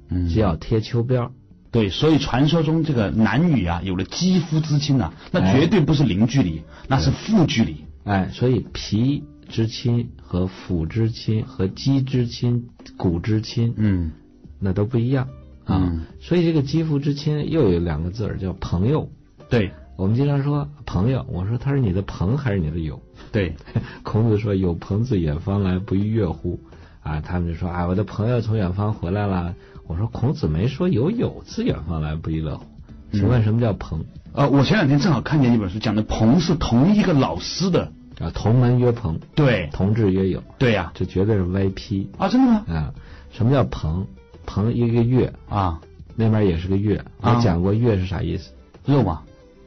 [0.09, 1.31] 嗯，就要贴秋膘。
[1.71, 7.85] 对，所以传说中这个男女啊有了肌肤之亲呐，那绝对不是零距离，那是负距离。
[8.03, 9.23] 哎，所以皮。
[9.47, 14.11] 之亲和腹之亲和肌之亲、骨之亲，嗯，
[14.59, 15.27] 那都不一样
[15.63, 16.05] 啊。
[16.19, 19.09] 所以这个肌肤之亲又有两个字儿叫朋友。
[19.49, 23.01] 对，我们经常说朋友，我说他是你的朋还是你的友？
[23.31, 23.55] 对，
[24.03, 26.59] 孔子说有朋自远方来，不亦乐乎？
[27.01, 29.55] 啊，他们就说啊，我的朋友从远方回来了。
[29.87, 32.65] 我说孔子没说有友自远方来，不亦乐乎？
[33.11, 34.03] 请问什么叫朋？
[34.33, 37.93] 呃，我前两天正好看见一本书，讲的朋是同一个老师的。
[38.19, 42.29] 啊，同门约朋，对，同志约友，对呀，这绝对是歪批啊！
[42.29, 42.63] 真的吗？
[42.67, 42.93] 啊，
[43.31, 44.07] 什么叫朋？
[44.45, 45.81] 朋一个月啊，
[46.15, 47.03] 那边也是个月。
[47.21, 48.51] 我讲过月是啥意思？
[48.85, 49.23] 肉嘛，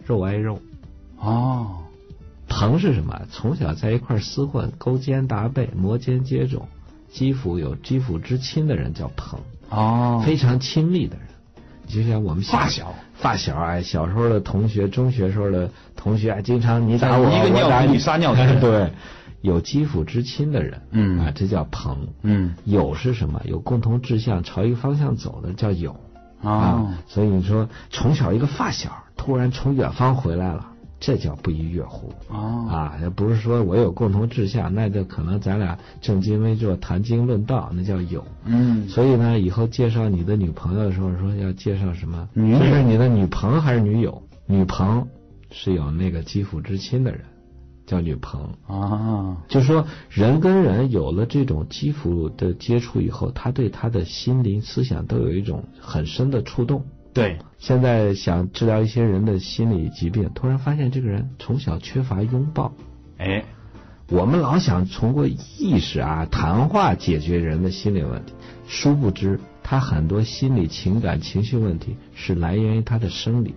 [0.06, 0.60] 肉挨肉。
[1.18, 1.78] 哦，
[2.48, 3.20] 朋是什么？
[3.30, 6.62] 从小在一块厮混，勾肩搭背，摩肩接踵，
[7.10, 9.40] 肌肤有肌肤之亲的人叫朋。
[9.68, 11.26] 哦，非常亲密的人，
[11.88, 12.94] 就像我们发小。
[13.14, 18.92] 发小哎，小时候的同学，中学时候的同学，经常你打我，一个尿你撒尿的， 对，
[19.40, 23.40] 有肌肤之亲的人，嗯啊，这叫朋，嗯，友是什么？
[23.44, 25.96] 有共同志向，朝一个方向走的叫友
[26.42, 26.96] 啊。
[27.08, 30.64] 所以你说，从小一个发小突然从远方回来了。
[31.00, 32.98] 这叫不亦乐乎啊！
[33.00, 38.24] 也不是说我有共同志向，那就可能咱俩正襟危坐谈经论道，那叫友。
[38.44, 38.88] 嗯。
[38.88, 42.28] 所以呢，以后介绍你的女朋友的时候，说要介绍什么？
[42.34, 44.20] 女是你的女朋还是女友？
[44.46, 45.06] 女朋
[45.52, 47.20] 是有那个肌肤之亲的人，
[47.86, 49.36] 叫女朋啊。
[49.46, 56.84] 就说人跟人有了这种肌肤的接触以后，他对他的心灵思想都有一种很深的触动。
[57.18, 62.72] 对，现在想治疗一些人的心理疾病，突然发现这个人从小缺乏拥抱。
[63.18, 63.42] 哎，
[64.08, 68.34] 我们老想通过意识啊、谈话解决人的心理问题，
[68.68, 73.52] 殊不知他很多心理、情感、情绪问题是来源于他的生理，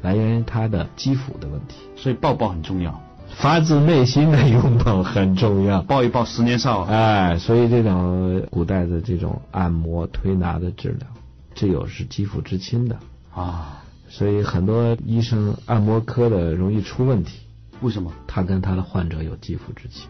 [0.00, 1.76] 来源于他的肌肤的问题。
[1.96, 3.02] 所以抱抱很重要，
[3.36, 6.84] 发自内心的拥抱很重要，抱一抱十年少。
[6.84, 11.06] 哎，所以这种古代的这种按摩推拿的治疗。
[11.54, 12.98] 这有是肌肤之亲的
[13.32, 17.40] 啊，所以很多医生按摩科的容易出问题。
[17.80, 18.12] 为什么？
[18.26, 20.08] 他跟他的患者有肌肤之亲，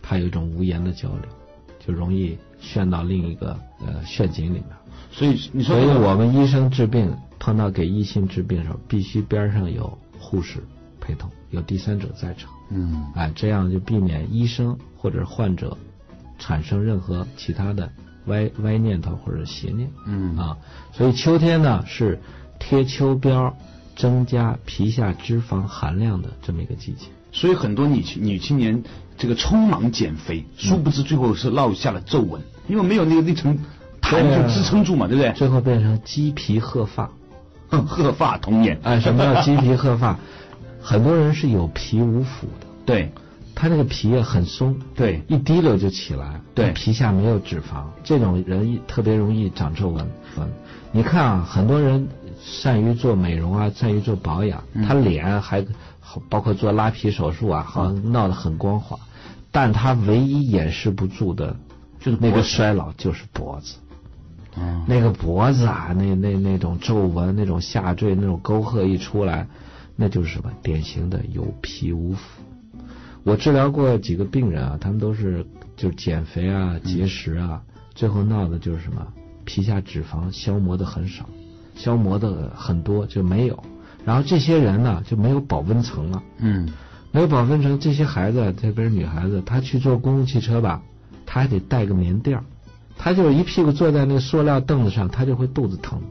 [0.00, 1.22] 他有一种无言的交流，
[1.78, 4.64] 就容易陷到另一个呃陷阱里面。
[5.10, 10.62] 所以你说，所以我们医生治病碰到给异性治病的时候，必须边上有护士
[11.00, 12.50] 陪同，有第三者在场。
[12.70, 15.76] 嗯，哎，这样就避免医生或者患者
[16.38, 17.92] 产生任何其他的。
[18.26, 20.56] 歪歪念头或者邪念，嗯啊，
[20.92, 22.20] 所以秋天呢是
[22.58, 23.52] 贴秋膘、
[23.96, 27.06] 增加皮下脂肪含量的这么一个季节。
[27.32, 28.82] 所以很多女女青年
[29.16, 33.58] 这个匆忙减肥，殊不知最后是落下了皱纹，因为没有那个那层
[34.00, 35.32] 毯子支撑住嘛，对不对？
[35.32, 37.10] 最后变成鸡皮鹤发，
[37.70, 38.78] 鹤发童颜。
[38.82, 40.18] 哎，什么叫鸡皮鹤发？
[40.80, 43.12] 很多人是有皮无腐的，对。
[43.54, 50.06] 他那个皮啊很松，对，一滴溜就起来，对，皮下没有脂肪，这种人特别容易长皱纹。
[50.90, 52.08] 你看啊，很多人
[52.40, 55.64] 善于做美容啊，善于做保养，他脸还
[56.28, 58.98] 包括做拉皮手术啊，好像闹得很光滑，
[59.50, 61.56] 但他唯一掩饰不住的，
[62.00, 63.76] 就是那个衰老，就是脖子。
[64.56, 69.46] 嗯，那个脖子啊，那那那种皱纹，那种下坠，那种沟壑一出来，
[69.96, 70.50] 那就是什么？
[70.62, 72.42] 典型的有皮无腐。
[73.24, 77.62] 我治疗过几个病人啊，他们都是就是减肥啊、节食啊，
[77.94, 79.06] 最后闹的就是什么
[79.44, 81.28] 皮下脂肪消磨的很少，
[81.76, 83.62] 消磨的很多就没有。
[84.04, 86.68] 然后这些人呢就没有保温层了，嗯，
[87.12, 90.82] 没有保温层，这些孩子特别是女孩子，她去坐公共汽车吧，
[91.24, 92.44] 她还得带个棉垫儿，
[92.98, 96.02] 她就是一屁股坐在那个塑料凳子上，她就会肚子疼。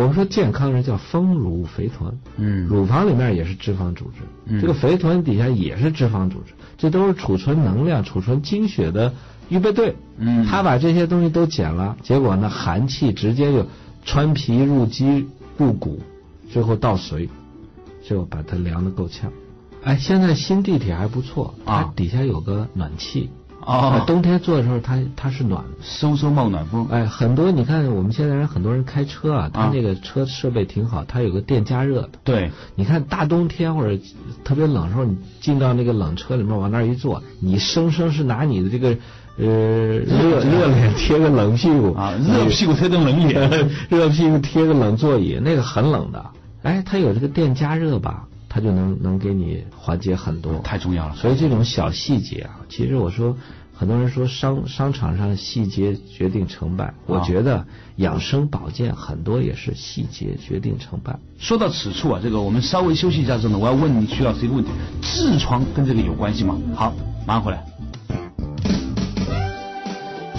[0.00, 9.12] 我们说健康人叫丰乳肥臀，嗯，乳房里面也是脂肪组织，嗯，这个肥臀底下也是脂肪组织，这都是储存能量、储存精血的
[9.50, 13.66] 预备队，嗯，他把这些东西都减了，结果呢，寒气直接就
[14.02, 16.00] 穿皮入肌入骨，
[16.50, 17.28] 最后到髓，
[18.02, 19.30] 最后把它凉得够呛，
[19.82, 23.28] 哎，现在新地铁还不错，啊它底下有个暖气。
[23.64, 25.68] 哦呃冬天坐的时候，它它是暖的。
[25.82, 26.86] 收收冒暖风。
[26.90, 32.10] 哎，很多你看我们现在人很多人开车啊，他啊那个车设备挺好，它有个电加热的。
[32.24, 34.00] 对，你看大冬天或者
[34.42, 38.96] 特别冷的时候，你进到那个冷车里面往那儿一坐，你生生是拿你的这个
[39.38, 43.68] 呃热热脸贴个冷屁股啊，热屁股贴个冷脸。
[43.90, 46.24] 热屁股贴个冷座椅，那个很冷的。
[46.62, 50.58] 哎，它有这个电加热吧，它就能能给你缓解很多。
[50.58, 51.14] 太重要了。
[51.14, 53.34] 所以这种小细节啊，其实我说，
[53.72, 57.64] 很多人说商商场上细节决定成败，我啊觉得
[57.96, 61.18] 养生保健很多也是细节决定成败。
[61.38, 66.60] 说到此处啊，这个我们稍微休息一下之后呢，我要问你徐老师一个问题：痔疮跟这个有关系吗？
[66.74, 66.92] 好，
[67.24, 67.69] 马上回来。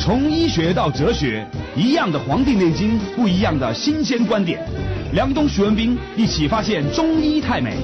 [0.03, 4.67] 从医学到哲学，一样的《黄帝内经》，不一样的新鲜观点。
[5.13, 7.77] 梁冬、徐文斌一起发现中医太美。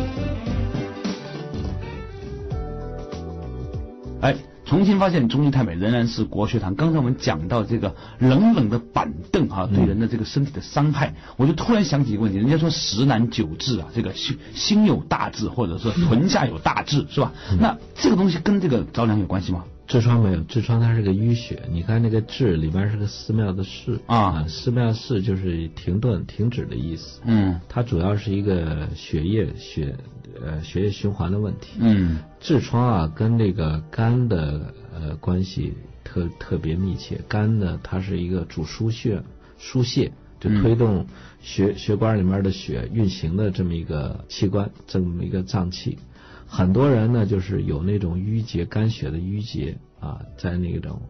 [4.21, 6.73] 哎，重新发现中医太美仍然是国学堂。
[6.73, 17.31] 刚才我们讲到这个冷冷的板凳哈、对人的这个身体的伤害，我就突然想起一个问题：人家说十难九痔啊，这个心心有大志，或者说臀下有大志，是吧？
[17.61, 19.65] 那这个东西跟这个着凉有关系吗？
[19.87, 21.63] 痔疮没有，痔疮它是个淤血。
[21.71, 27.21] 你看那个痔里边是个寺庙的寺啊寺庙寺就是停顿、停止的意思。
[27.23, 29.95] 嗯它主要是一个血液血
[30.43, 31.77] 呃血液循环的问题。
[31.79, 35.73] 嗯痔疮啊，跟这个肝的呃关系
[36.03, 37.21] 特特别密切。
[37.29, 39.23] 肝呢，它是一个主输血、
[39.57, 41.07] 输血，就推动
[41.39, 45.97] 血、血管里面的血运行的这么一个器官，这么一个脏器。
[46.47, 51.01] 很多人呢，就是有那种淤结、肝血的淤结啊，在那种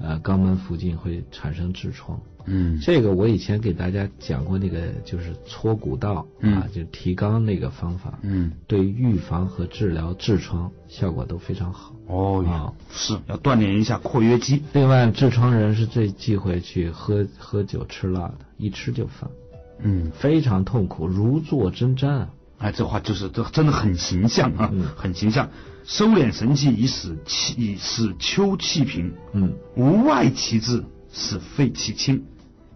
[0.00, 2.20] 呃肛门附近会产生痔疮。
[2.44, 11.94] 嗯这个我以前给大家讲过，那个就是搓骨道啊，就提肛那个方法，嗯，对预防和治疗痔疮效果都非常好。
[12.08, 14.60] 哦啊是要锻炼一下括约肌。
[14.72, 19.30] 另外，痔疮人是最忌讳去喝喝酒吃辣的，一吃就犯，
[19.78, 22.28] 嗯，非常痛苦，如坐针毡啊。
[22.62, 25.48] 哎，这话就是这真的很形象啊，嗯很形象。
[25.84, 32.22] 收敛神气以使气以使秋气平，嗯，无外其志，使肺气清。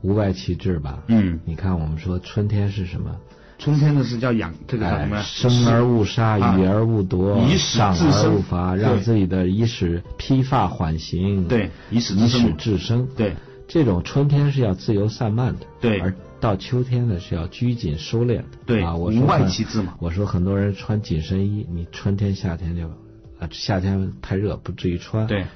[0.02, 1.02] 无外其志吧。
[1.06, 3.14] 嗯，你看，我们说春天是什么？
[3.58, 5.22] 春天呢是叫养这个叫什么？
[5.22, 12.52] 生而勿杀，啊予而勿夺，以使赏而勿罚，对让自己的以使披发缓行，对，以使以使。
[12.58, 13.08] 自生。
[13.16, 13.34] 对，
[13.68, 19.96] 这种春天是要自由散漫的，对而到秋天呢是要拘谨收敛的，对啊，我无外其志嘛。
[19.98, 22.88] 我说很多人穿紧身衣，你春天夏天就
[23.38, 25.46] 啊夏天太热不至于穿，对，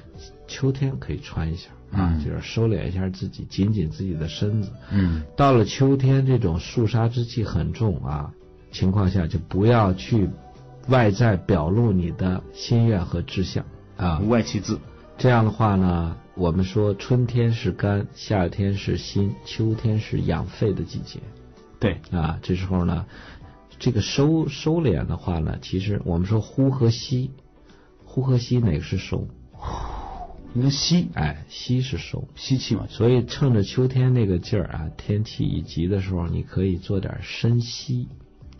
[0.47, 2.25] 秋天可以穿一下啊，嗯。
[2.25, 4.71] 就是收敛一下自己，紧紧自己的身子。
[4.91, 8.33] 嗯，到了秋天，这种肃杀之气很重啊
[8.71, 10.29] 情况下，就不要去
[10.87, 13.65] 外在表露你的心愿和志向
[13.97, 14.19] 啊。
[14.19, 14.77] 无，外其志。
[15.21, 21.19] 这样的话呢，我们说春天是肝，夏天是心，秋天是养肺的季节
[21.79, 22.39] 对，啊。
[22.41, 23.05] 这时候呢，
[23.77, 27.29] 这个收收敛的话呢，其实我们说呼和吸，
[28.03, 29.27] 呼和吸哪个是收？
[30.53, 32.27] 你看吸哎，吸是收。
[32.35, 38.07] 吸气嘛，所以趁着秋天那个劲儿啊，天气一急的时候，你可以做点深吸，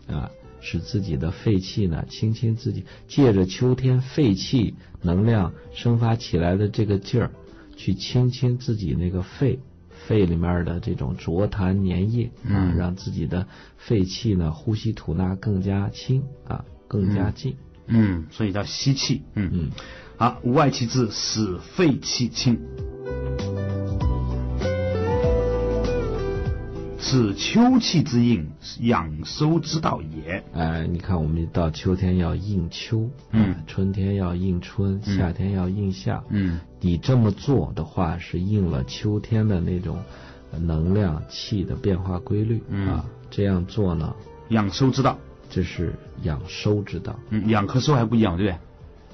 [0.06, 0.30] 啊，
[0.62, 7.30] 使自己的肺气呢清清自己，借着秋天肺气能量生发起来的这个劲儿，
[7.76, 9.58] 去清清自己那个肺，
[10.06, 13.46] 肺里面的这种浊痰粘液啊，嗯让自己的
[13.76, 17.56] 肺气呢呼吸吐纳更加清啊，更加静。
[17.88, 19.22] 嗯，所以叫吸气。
[19.34, 19.70] 嗯嗯，
[20.16, 22.60] 好，无外其志，使肺气清。
[27.04, 30.44] 此秋气之应，养收之道也。
[30.54, 39.98] 哎，你看，我们到秋天要应秋，嗯啊春天要应春，嗯夏天要应夏，嗯你这么做的话，是应了秋天的那种
[40.52, 43.04] 呃能量气的变化规律、嗯啊。
[43.30, 44.14] 这样做呢，
[44.50, 45.18] 养收之道。
[45.50, 47.18] 这是养收之道。
[47.30, 48.58] 嗯，养和收还不一样，对不对？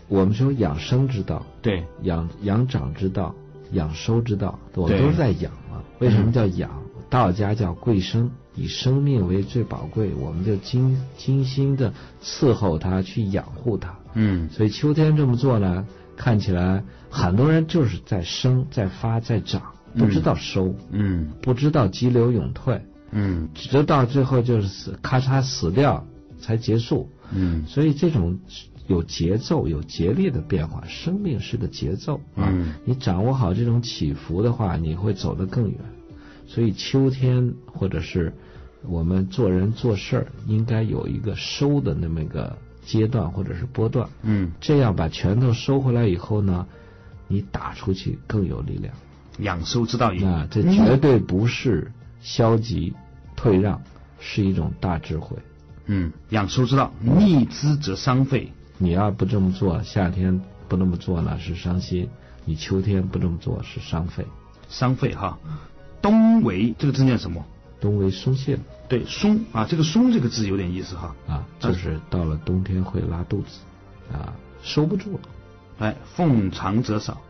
[0.09, 3.35] 我们说养生之道、对，养养长之道、
[3.73, 5.83] 养收之道，我都是在养啊。
[6.01, 6.71] 为什么叫养？
[7.11, 11.93] 道家叫贵生，以生命为最宝贵，我们就精精心的
[12.23, 13.97] 伺候它，去养护它。
[14.15, 15.87] 嗯所以秋天这么做呢，
[16.17, 19.63] 看起来很多人就是在生、在发、在长，
[19.97, 26.07] 不知道收，嗯不知道急流勇退，嗯直到最后就是死，咔嚓死掉
[26.41, 27.11] 才结束。
[27.33, 28.39] 嗯所以这种
[28.87, 32.49] 有节奏、有节律的变化，生命是个节奏啊。
[32.51, 35.79] 嗯你掌握好这种起伏的话，你会走得更远。
[36.49, 38.33] 所以秋天或者是
[38.83, 44.09] 我们做人做事儿，应该有一个收的那么一个阶段或者是波段。
[44.23, 46.67] 嗯，这样把拳头收回来以后呢，
[47.29, 48.95] 你打出去更有力量。
[49.41, 50.25] 养收之道也。
[50.25, 52.95] 那这绝对不是消极
[53.37, 53.83] 退让，
[54.19, 55.37] 是一种大智慧。
[55.87, 58.53] 嗯，养收之道，逆之则伤肺。
[58.79, 62.07] 你要不这么做，夏天不那么做呢是伤心；
[62.47, 64.25] 你秋天不这么做是伤肺。
[64.69, 65.39] 伤肺哈。
[66.09, 67.45] 冬为这个字念什么？
[67.81, 68.59] 冬为松懈。
[68.89, 71.15] 对，松啊，这个松这个字有点意思哈。
[71.27, 73.61] 啊，就是到了冬天会拉肚子，
[74.11, 75.21] 啊，收不住了。
[75.79, 77.21] 哎，奉长则少。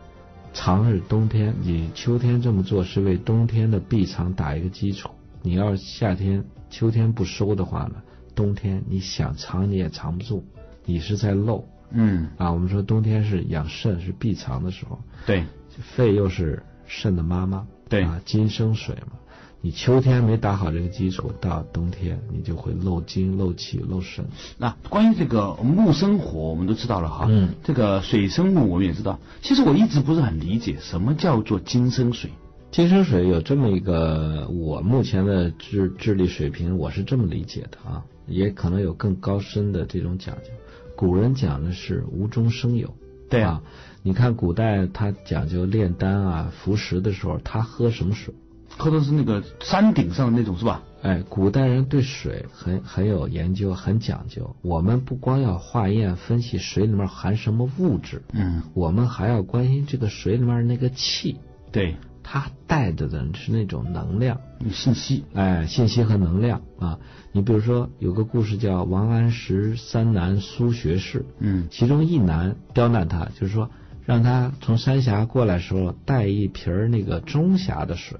[0.53, 5.09] 藏是冬天，你秋天这么做是为冬天的闭藏打一个基础。
[5.41, 8.01] 你要夏天、秋天不收的话呢，
[8.33, 10.45] 冬天你想藏你也藏不住，
[10.85, 11.67] 你是在漏。
[11.91, 12.29] 嗯。
[12.37, 14.97] 啊，我们说冬天是养肾是闭藏的时候。
[15.25, 15.43] 对。
[15.81, 17.67] 肺又是肾的妈妈。
[17.89, 18.03] 对。
[18.03, 19.13] 啊，金生水嘛。
[19.61, 24.23] 你秋天没打好这个基础，到冬天你就会漏金、漏气、漏肾。
[24.57, 27.25] 那关于这个木生火，我们都知道了哈。
[27.27, 27.49] 嗯。
[27.61, 29.19] 这个水生木，我们也知道。
[29.41, 32.31] 其实我一直不是很理解，什么叫做金生水？
[32.71, 40.51] 金生水有这么一个，我目前的智智力水平，我是这么理解的啊，也可能有更高深的这种讲究。
[40.95, 42.93] 古人讲的是无中生有。
[43.29, 43.61] 对啊。
[44.01, 48.33] 你看古代他讲究炼丹啊、服食的时候，他喝什么水？
[48.77, 50.83] 喝的是那个山顶上的那种是吧？
[51.01, 54.55] 哎，古代人对水很很有研究，很讲究。
[54.61, 61.39] 我们不光要化验分析水里面含什么物质，嗯，我们还要关心这个水里面那个气，
[61.71, 64.39] 对，它带着的是那种能量、
[64.71, 66.99] 信息，哎，信息和能量啊。
[67.31, 73.69] 你比如说有个故事叫王安石三难苏学士，嗯，其中一难刁难他，就是说
[74.09, 78.17] 让他从三峡过来时候带一瓶那个中峡的水。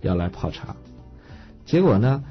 [0.00, 0.76] 要来泡茶，
[1.64, 2.22] 结果呢，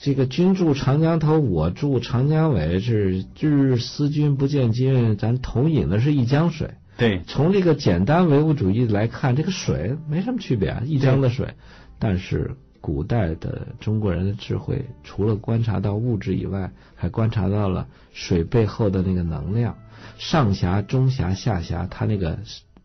[0.00, 6.70] 这个君住长江头，我住长江尾，是日思君不见君，咱同饮的是一江水。
[6.96, 11.54] 对，从这个简单唯物主义来看，这个水没什么区别，一江的水。
[12.00, 19.76] 但是古代的中国人的智慧，除了观察到物质以外，还观察到了水背后的那个能量，
[20.18, 22.38] 上峡、中峡、下峡，它那个。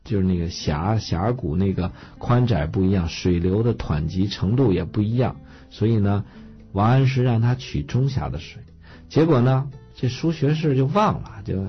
[0.06, 5.38] 就是那个峡峡谷那个宽窄不一样，水流的湍急程度也不一样，
[5.70, 6.26] 所以呢，
[6.74, 8.62] 王安石让他取中峡的水，
[9.08, 11.66] 结果呢，这苏学士就忘了，就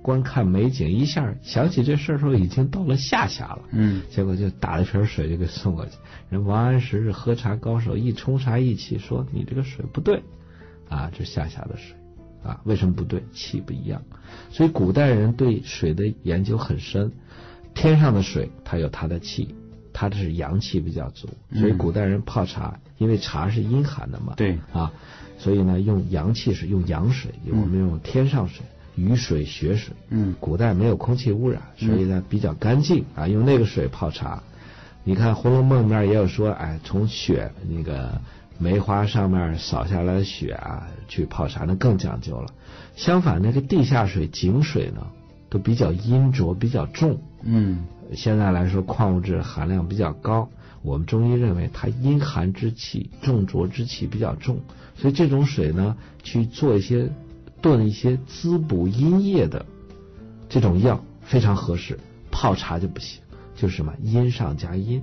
[0.00, 5.92] 观看美景，一下想起这事儿时候已经到了下峡了，嗯，结果就打了瓶水就给送过去。
[6.30, 10.22] 人王安石是喝茶高手，一冲茶一起说你这个水不对，
[10.88, 11.94] 啊，这下峡的水，
[12.42, 13.22] 啊，为什么不对？
[13.32, 14.02] 气不一样。
[14.50, 17.12] 所以古代人对水的研究很深。
[17.72, 19.54] 天上的水，它有它的气，
[19.92, 24.92] 它的是阳气比较足，所以古代人泡茶，因为茶是阴寒的嘛，对啊，
[25.38, 28.66] 所以呢用阳气是，用阳水，我们用天上水，
[28.96, 34.42] 雨水、雪水，嗯，古代没有空气污染，所以呢比较干净啊，用那个水泡茶。
[35.04, 38.20] 你看《红楼梦》里面也有说，哎，从雪那个
[38.60, 42.52] 梅花上面扫下来的雪啊，去泡茶，那更讲究了。
[42.94, 45.06] 相反，那个地下水、井水呢？
[45.48, 47.18] 都比较阴浊，比较重。
[47.42, 50.48] 嗯，现在来说矿物质含量比较高，
[50.82, 54.60] 我们中医认为它阴寒之气、重浊之气比较重，
[54.94, 57.10] 所以这种水呢，去做一些
[57.62, 59.64] 炖一些滋补阴液的
[60.50, 61.98] 这种药非常合适。
[62.30, 63.20] 泡茶就不行，
[63.56, 65.02] 就是什么阴上加阴。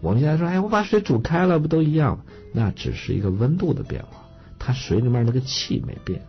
[0.00, 2.24] 我们现在说，哎，我把水煮开了，不都一样吗？
[2.52, 4.24] 那只是一个温度的变化，
[4.58, 6.22] 它水里面那个气没变。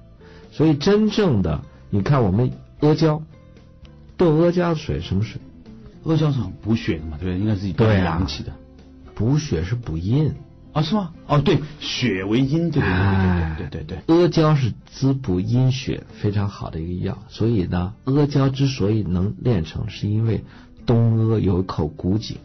[0.52, 2.52] 所以真正的，你看我们
[2.82, 3.22] 阿胶。
[4.18, 5.42] 炖阿胶的水什么水？
[6.04, 7.40] 阿胶是补血的嘛，对不对？
[7.40, 8.54] 应该是补阳气的。
[9.16, 10.34] 补血是补阴
[10.74, 10.84] 啊？
[10.84, 11.12] 是吗？
[11.26, 14.16] 哦，对，血为阴，对对对对对对对。
[14.16, 20.44] 阿胶是滋补阴血非常好的一个药，所以呢，阿胶之所以能炼成，是因为
[20.86, 22.38] 东阿有一口古井，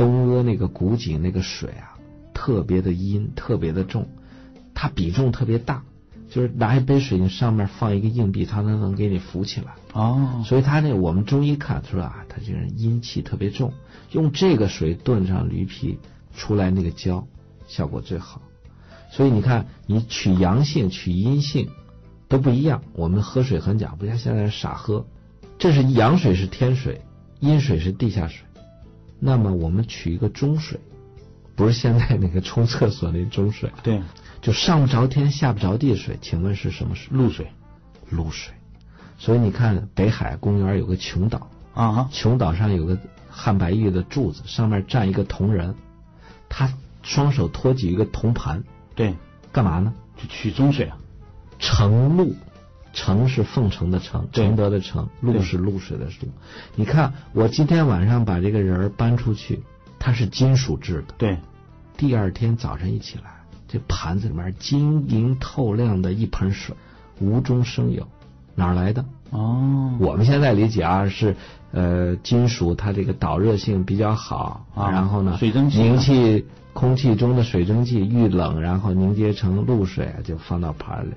[0.00, 1.98] 东阿那个古井那个水啊，
[2.32, 4.08] 特别的阴，特别的重，
[4.72, 5.82] 它比重特别大。
[6.30, 9.74] 就是拿一杯水，你上面放一个硬币，它能能给你浮起来。
[9.92, 13.74] 哦，所以它那我们中医看出来啊，它这个人阴气特别重，
[14.12, 15.98] 用这个水炖上驴皮，
[16.34, 17.26] 出来那个胶
[17.68, 18.40] 效果最好。
[19.10, 21.68] 所以你看，你取阳性、取阴性
[22.26, 22.82] 都不一样。
[22.94, 25.04] 我们喝水很讲，不像现在人傻喝。
[25.58, 27.02] 这是阳水是天水，
[27.40, 28.46] 阴水是地下水。
[29.20, 30.80] 那么我们取一个中水，
[31.54, 33.70] 不是现在那个冲厕所那中水。
[33.82, 34.02] 对。
[34.42, 37.08] 就上不着天下不着地的水，请问是什么水？
[37.14, 37.46] 露水，
[38.08, 38.54] 露水。
[39.18, 42.96] 所以你看北海公园有个琼岛啊，琼岛上有个
[43.28, 45.74] 汉白玉的柱子，上面站一个铜人，
[46.48, 48.64] 他双手托举一个铜盘，
[48.94, 49.14] 对，
[49.52, 49.92] 干嘛呢？
[50.16, 50.96] 就取中水啊，
[51.58, 52.34] 盛露，
[53.00, 56.28] 承是奉承的承，承德的承，露是露水的露。
[56.74, 59.62] 你看，我今天晚上把这个人儿搬出去，
[59.98, 61.14] 它是金属制的。
[61.16, 61.38] 对，
[61.96, 63.30] 第二天早晨一起来，
[63.66, 66.76] 这盘子里面晶莹透亮的一盆水，
[67.20, 68.06] 无中生有，
[68.54, 69.02] 哪儿来的？
[69.30, 71.34] 哦，我们现在理解啊，是
[71.72, 76.44] 呃金属它这个导热性比较好，啊然后呢，水蒸气凝气
[76.74, 81.14] 空气中的水蒸气遇冷，然后凝结成露水，就放到盘里。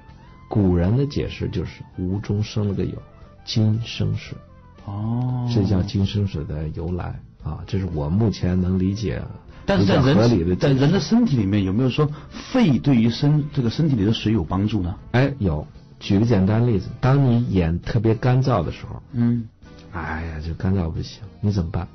[0.54, 3.02] 古人的解释就是无中生了个有，
[3.44, 4.38] 金生水，
[4.86, 9.20] 哦，这叫金生水的由来啊，这是我目前能理解
[9.66, 14.96] 但是在合理的人在人的身体里面有没有说肺对于身这个身体里的水有帮助呢？
[15.14, 15.66] 哎有。
[16.00, 19.48] 举个简单例子，当你眼特别干燥的时候，嗯，
[19.92, 21.88] 哎呀，就干燥不行，你怎么办？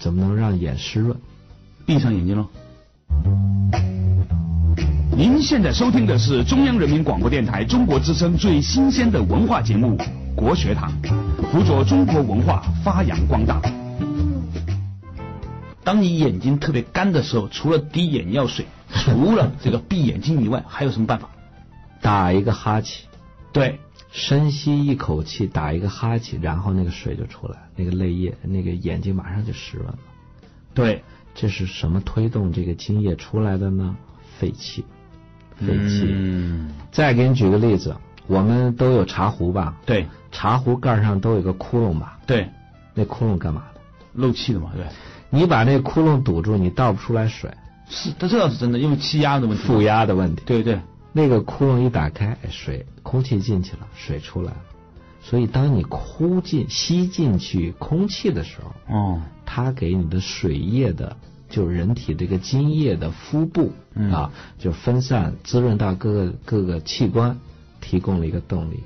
[0.00, 1.16] 怎么能让眼湿润？
[1.86, 2.48] 闭上眼睛喽。
[5.16, 9.96] 您现在收听的是中央人民广播电台中国之声最新鲜的文化节目
[10.34, 10.92] 《国学堂》，
[11.52, 13.62] 辅佐中国文化发扬光大。
[15.84, 21.30] 当你眼睛特别干的时候，除了滴眼药水， 除了这个闭眼睛以外，还有什么办法？
[22.00, 23.06] 打一个哈欠，
[23.52, 23.78] 对，
[24.10, 29.98] 深吸一口气，打一个哈欠，然后那个水就出来，那个泪液，那个眼睛马上就湿润了。
[30.74, 31.04] 对，
[31.36, 33.94] 这是什么推动这个津液出来的呢？
[34.40, 34.84] 肺气，
[35.56, 36.06] 肺气。
[36.08, 37.94] 嗯，再给你举个例子，
[38.26, 39.76] 我们都有茶壶吧？
[39.84, 42.18] 对，茶壶盖上都有个窟窿吧？
[42.26, 42.48] 对，
[42.94, 43.80] 那窟窿干嘛的？
[44.14, 44.84] 漏气的嘛，对，
[45.30, 47.50] 你把那窟窿堵住，你倒不出来水，
[47.88, 49.64] 是，它这倒是真的，因为气压的问题。
[49.64, 50.42] 负压的问题。
[50.46, 50.80] 对对，
[51.12, 54.58] 那个窟窿一打开，哎水空气进去了，水出来了。
[55.20, 61.16] 所以当你呼进吸进去空气的时候，哦，它给你的水液的，
[61.54, 67.38] 就是人体这个津液的腹部、嗯啊，就分散滋润到各个各个器官，
[67.80, 68.80] 提供了一个动力，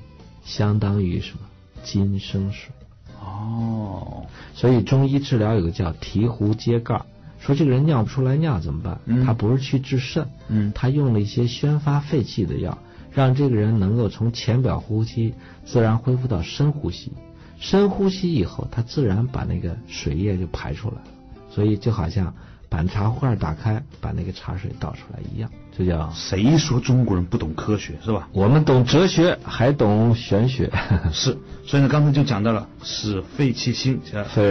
[0.45, 1.39] 相当于什么？
[1.81, 2.71] 金生水。
[3.19, 7.05] 哦，所以中医治疗有个叫提壶揭盖儿，
[7.39, 9.01] 说这个人尿不出来尿怎么办？
[9.05, 12.77] 嗯他不是去治肾，嗯他用了一些宣发肺气的药，
[13.11, 15.33] 让这个人能够从浅表呼吸
[15.65, 17.13] 自然恢复到深呼吸。
[17.59, 21.07] 深呼吸以后，他自然把那个水液就排出来了。
[21.51, 22.35] 所以就好像
[22.69, 28.29] 把茶壶盖打开，把那个茶水倒出来一样，这叫谁说中国人不懂科学是吧？
[28.31, 30.71] 我们懂哲学，还懂玄学，
[31.11, 33.99] 是，所以呢，刚才就讲到了使肺气清，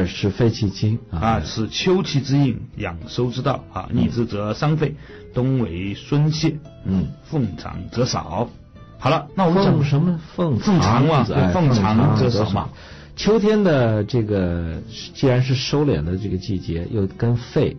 [0.07, 4.97] 是肺气清啊，使秋气之应，养收之道啊，逆之则伤肺，
[5.33, 8.51] 冬为孙泄，嗯，奉长则少。
[8.99, 12.69] 好了，那我们讲什么奉奉长嘛子哎对凤长则少少嘛。
[13.15, 14.81] 秋天的这个
[15.15, 17.77] 既然是收敛的这个季节，又跟肺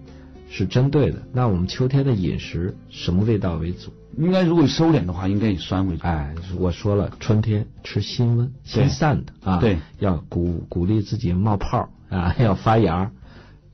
[0.49, 3.93] 是针对的，那我们秋天的饮食什么味道为主？
[4.17, 6.03] 应该如果收敛的话，应该以酸为主。
[6.03, 13.11] 哎，我说了，春天吃辛温、辛散的啊，对，要鼓鼓励自己冒泡啊， 要发芽，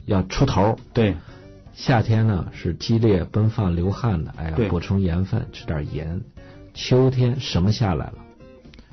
[0.06, 0.78] 要出头。
[0.94, 1.16] 对，
[1.74, 6.22] 夏天呢是激烈奔放流汗的，哎呀，补充盐分，吃点盐。
[6.74, 8.16] 秋天什么下来了？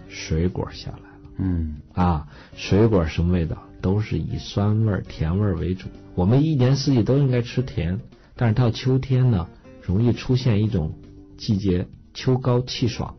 [0.09, 1.31] 水果下来了。
[1.39, 3.57] 嗯，啊，水果什么味道？
[3.83, 5.89] 都是以酸味儿、甜味儿为主。
[6.15, 8.01] 我们一年四季都应该吃甜，
[8.37, 9.49] 但是到秋天呢，
[9.83, 10.95] 容易出现一种
[11.37, 13.15] 季节秋高气爽，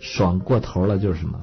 [0.00, 1.40] 爽过头了就是什么？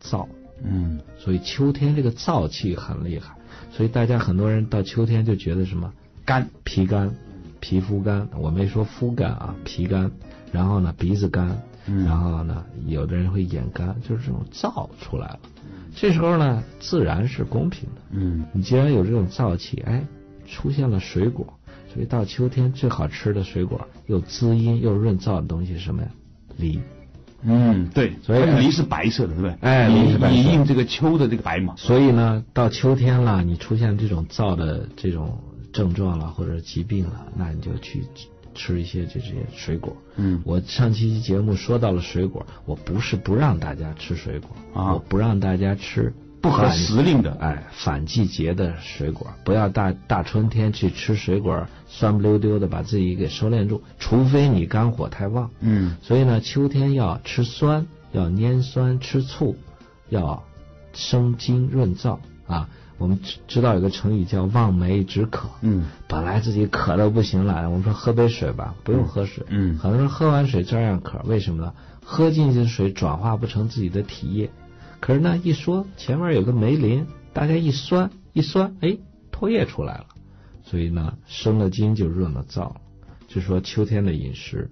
[0.00, 0.28] 燥。
[0.62, 3.36] 嗯，所以秋天这个燥气很厉害，
[3.70, 5.92] 所以大家很多人到秋天就觉得什么？
[6.24, 7.14] 干，皮干、
[7.60, 10.10] 皮肤干，我没说肤干啊，皮干，
[10.50, 12.04] 然后呢鼻子干，嗯。
[12.04, 15.40] 然后呢有的人会眼干，就是这种燥出来了。
[15.94, 18.00] 这时候呢，自然是公平的。
[18.10, 20.04] 嗯，你既然有这种燥气，哎，
[20.46, 21.46] 出现了水果，
[21.92, 26.08] 所以到秋天最好吃的水果，又滋阴又润燥的东西是什么呀？
[26.56, 26.80] 梨。
[27.42, 29.56] 嗯，对，所以梨是白色的，对不对？
[29.60, 31.74] 哎梨是白色以应这个秋的这个白嘛。
[31.76, 35.38] 所以呢，到秋天了，你出现这种燥的这种
[35.72, 38.02] 症状了，或者疾病了，那你就去
[38.58, 39.96] 吃一些这些水果。
[40.16, 55.50] 嗯我上期节目说到了水果，我不是不让大家吃水果，啊我不让大家吃不合时令的哎，反季节的水果，不要大大春天去吃水果，酸不溜丢的把自己给收敛住，除非你肝火太旺。
[55.60, 59.56] 嗯所以呢，秋天要吃酸，要拈酸，吃醋，
[60.10, 60.42] 要
[60.92, 62.68] 生津润燥啊。
[62.98, 65.48] 我们知知道有个成语叫望梅止渴。
[65.62, 69.44] 嗯本来自己渴的不行了，我们说喝杯水吧，不用喝水。
[69.48, 71.72] 嗯很多人喝完水照样渴，为什么呢？
[72.04, 74.50] 喝进去的水转化不成自己的体液，
[74.98, 78.96] 可是呢，一说前面有个梅林，大家一酸一酸，哎，
[79.30, 80.06] 唾液出来了，
[80.64, 82.76] 所以呢，生了津就润了燥了。
[83.28, 84.70] 就说秋天的饮食，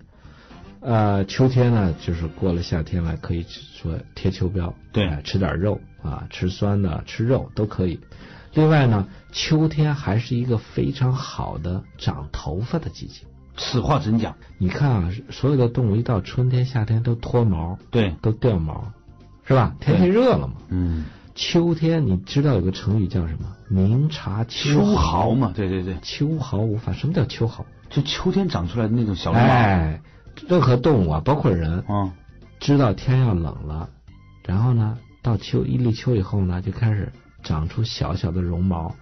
[0.80, 8.00] 呃，秋天呢，就是过了夏天了，可以说贴秋膘，对，吃点肉啊，吃酸的，吃肉都可以。
[8.54, 13.26] 另外呢，秋天还是一个非常好的长头发的季节。
[13.56, 14.34] 此话怎讲？
[14.58, 18.92] 你看啊，所有的动物一到春天、夏天都脱毛，对，都掉毛，
[19.44, 19.74] 是吧？
[19.80, 20.54] 天气热了嘛。
[20.68, 21.04] 嗯。
[21.34, 23.54] 秋天，你知道有个成语叫什么？
[23.68, 25.52] 明察秋毫嘛。
[25.54, 25.98] 对对对。
[26.00, 26.94] 秋毫无法。
[26.94, 27.66] 什么叫秋毫？
[27.90, 29.38] 就秋天长出来的那种小毛。
[29.38, 30.00] 哎，
[30.48, 32.10] 任何动物啊，包括人，嗯，
[32.58, 33.90] 知道天要冷了，
[34.44, 34.96] 然后呢，
[35.26, 37.12] 到秋一立秋以后呢，就开始
[37.42, 38.94] 长出小小的绒毛，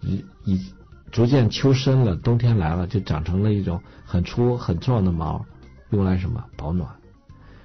[0.00, 0.72] 一一
[1.12, 5.44] 逐渐秋深了，冬天来了，就长成了一种很粗很壮的毛，
[5.90, 6.90] 用来什么保暖？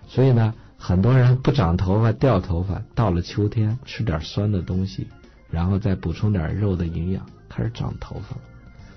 [0.07, 0.53] 所以呢。
[0.84, 5.05] 很多人不长头发掉头发，到了秋天吃点酸的东西，
[5.51, 8.36] 然后再补充点肉的营养，开始长头发。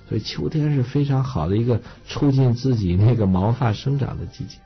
[0.08, 4.56] 所以秋天是非常好的一个促进自己那个毛发生长的季节。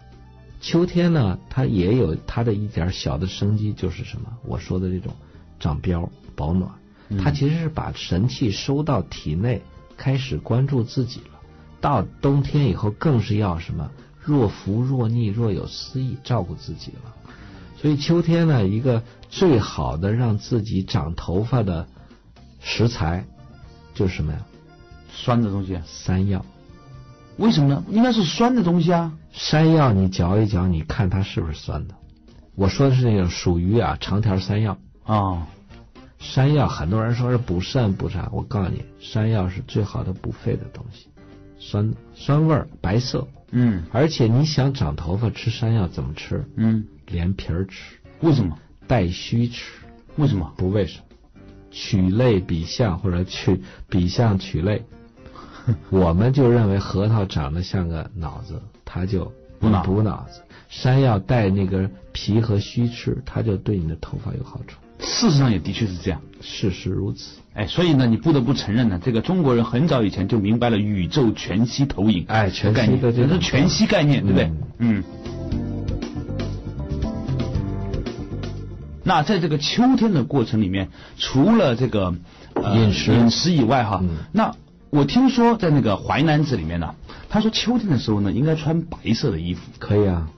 [0.60, 4.28] 秋天呢，它也有它的一点小的生机，就是什么？
[4.44, 5.14] 我说的这种
[5.60, 6.70] 长膘保暖，
[7.22, 9.62] 它其实是把神气收到体内，
[9.96, 11.38] 开始关注自己了。
[11.80, 13.90] 到冬天以后，更是要什么？
[14.20, 17.14] 若福若逆，若有思意，照顾自己了。
[17.76, 21.88] 所以秋天呢，一个最好的让自己长头发的
[22.60, 23.24] 食材
[23.94, 24.44] 就是什么呀？
[25.12, 26.44] 酸的东西，山药。
[27.38, 27.84] 为什么呢？
[27.88, 29.12] 应该是酸的东西啊。
[29.32, 31.94] 山药你嚼一嚼，你看它是不是酸的？
[32.56, 35.46] 我说的是那种属于啊长条山药啊。
[36.18, 41.06] 山药很多人说是补肾补啥，我告诉你，山药是最好的补肺的东西，
[41.60, 43.28] 酸酸味儿，白色。
[43.52, 46.44] 嗯，而且你想长头发，吃山药怎么吃？
[46.56, 47.94] 嗯，连皮儿吃。
[48.20, 48.58] 为什么？
[48.88, 49.72] 带须吃。
[50.16, 50.52] 为什么？
[50.56, 51.04] 不为什么？
[51.70, 54.84] 取类比象或者取比象取类，
[55.90, 60.40] 我们就认为核桃长得像个脑子，它就补脑补脑子。
[60.68, 64.78] 山药带那个皮和须吃，它就对你的头发有好处。
[64.98, 67.38] 事实上也的确是这样，事实如此。
[67.54, 74.52] 哎，所以呢，你不得不承认呢，这个中国人很早以前就明白了宇宙全息投影，哎，全息的这是全息概念，对不对？
[74.78, 75.04] 嗯。
[79.04, 82.14] 那在这个秋天的过程里面，除了这个
[82.74, 84.54] 饮食饮食以外，哈，那
[84.90, 86.94] 我听说在那个《淮南子》里面呢，
[87.28, 89.60] 他说秋天的时候呢，应该穿白色的衣服。
[89.78, 90.28] 可以啊。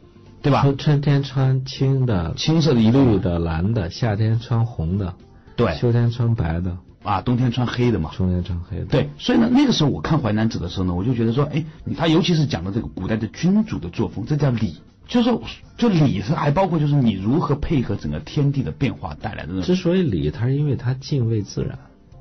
[0.42, 0.64] 对吧？
[0.78, 5.14] 春天穿青的、青色的、绿的、蓝的；夏天穿红的，
[5.54, 8.10] 对；秋天穿白的，啊，冬天穿黑的嘛。
[8.16, 8.86] 冬天穿黑的。
[8.86, 11.62] 对，所以呢，那个时候我看《淮南子》的时候呢，我就觉得说，哎，
[11.94, 15.42] 他尤其是讲的这个古代的君主的作风，这叫礼，就是说，
[15.76, 19.60] 就礼是还包括就是你如何配合整个天地的变化带来的。
[19.60, 21.78] 之所以礼，它是因为它敬畏自然，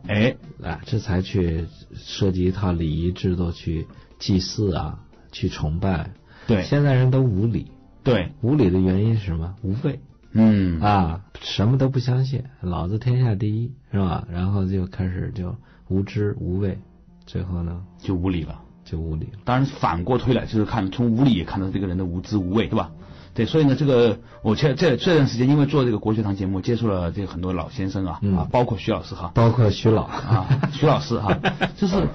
[0.07, 3.87] 哎，啊，这才去设计一套礼仪制度去
[4.17, 4.99] 祭祀啊，
[5.31, 6.11] 去崇拜。
[6.47, 7.71] 对，现在人都无礼。
[8.03, 9.55] 对，无礼的原因是什么？
[9.61, 9.99] 无畏。
[10.31, 14.27] 嗯啊，什么都不相信，老子天下第一，是吧？
[14.31, 15.55] 然后就开始就
[15.87, 16.77] 无知无畏，
[17.25, 19.29] 最后呢就无礼了，就无礼。
[19.43, 22.91] 当然反过推来就是看从无礼也看到这个人的无知无畏，对吧？
[23.39, 31.39] 对，所以呢，这个我这这这段时间因为做这个国学堂节目，接触了这个很多老先生啊，啊，包括徐老师哈，包括徐老啊，徐老师哈，
[31.77, 32.05] 就是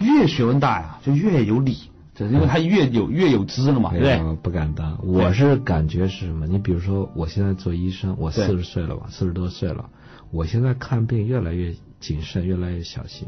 [0.00, 1.78] 越学问大呀，就越有理。
[2.16, 4.36] 就是因为他越有越有知了嘛，对不对？
[4.36, 6.46] 不敢当，我是感觉是什么？
[6.46, 9.86] 你比如说，我现在做医生，我四十岁了吧，四十多岁了，
[10.30, 13.26] 我现在看病越来越谨慎，越来越小心，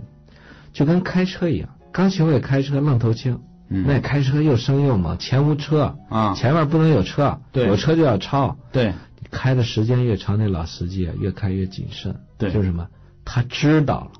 [0.72, 1.68] 就跟开车一样。
[1.90, 8.94] 刚学会开车，愣头青，那开车又生又猛，前无车啊，前面不能有车，有车就要超，对，
[9.30, 12.88] 开的时间越长，那老司机啊越开越谨慎，对，就是什么？
[13.24, 14.10] 他知道了。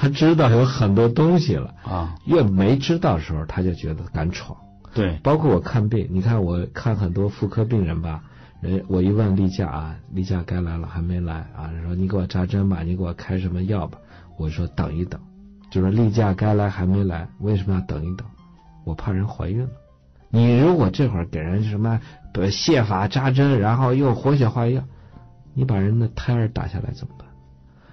[0.00, 4.56] 他知道有很多东西了啊，越没知道的时候，他就觉得敢闯。
[4.94, 8.22] 对，包括我看病，你看我看很多妇科病人吧，
[8.60, 13.98] 人我一问例假啊，例假该来了还没来啊，人说你给我扎针吧，你给我开什么药吧，
[14.36, 15.20] 我说等一等，
[15.68, 18.24] 就说例假该来还没来，为什么要等一等？
[18.88, 19.68] 我怕人怀孕了。
[20.30, 22.00] 你如果这会儿给人什么
[22.32, 24.82] 泻法扎针，然后又活血化瘀药，
[25.52, 27.28] 你把人的胎儿打下来怎么办？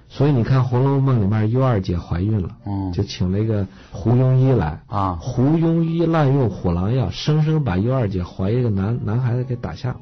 [0.07, 5.17] 所以你看《红楼梦》里面，尤二姐怀孕了，嗯，就请了一个胡庸医来啊。
[5.19, 9.99] 胡庸医滥用虎狼药，生生把尤二姐怀一个男男孩子给打下了。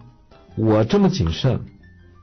[0.56, 1.60] 我这么谨慎，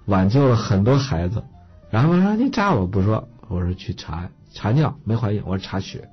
[0.06, 1.42] 挽救了很多孩子。
[1.90, 6.08] 然后说你扎我不说，我说去查查尿没怀孕，我说查血，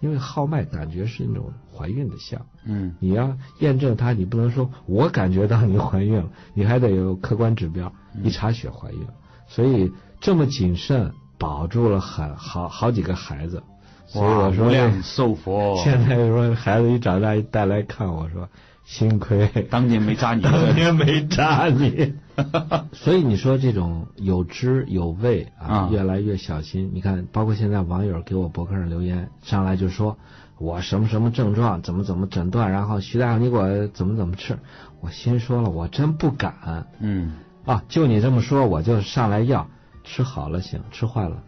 [0.00, 2.40] 因为号脉感觉是那种怀孕的象。
[2.64, 7.92] 嗯，你要验证它，你不能说我感觉到你怀孕了，你还得有客观指标。
[8.22, 9.14] 一查血怀孕了，
[9.46, 9.92] 所以。
[10.18, 13.62] 这么谨慎，保住了很好好几个孩子，
[14.06, 15.76] 所以我说寿佛。
[15.84, 18.48] 现在说孩子一长大一带来看我说，
[18.86, 22.14] 幸亏当年没扎你，当年没扎你。
[22.94, 26.92] 所以你说这种有知有畏啊，越来越小心。
[26.94, 30.16] 你看，包括现在网友给我博客上留言，上来就说
[30.56, 34.56] 我什么什么症状，怎么怎么诊断，然后徐大夫你给我怎么怎么吃。
[35.00, 36.86] 我心说了，我真不敢。
[37.00, 37.32] 嗯。
[37.64, 39.68] 啊，就你这么说，我就上来要
[40.04, 41.42] 吃好了行，吃坏了。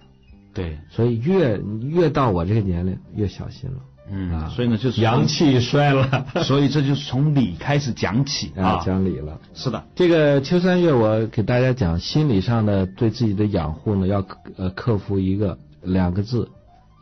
[0.52, 0.76] 对。
[0.90, 3.76] 所以越越到我这个年龄，越小心了。
[4.10, 9.38] 嗯，所以呢，就是阳气衰了， 所以这就是从理开始讲起啊，讲理了。
[9.54, 14.24] 是的，这个秋三月，我给大家讲心理上的对自己的养护呢，要
[14.56, 16.48] 呃克服一个两个字，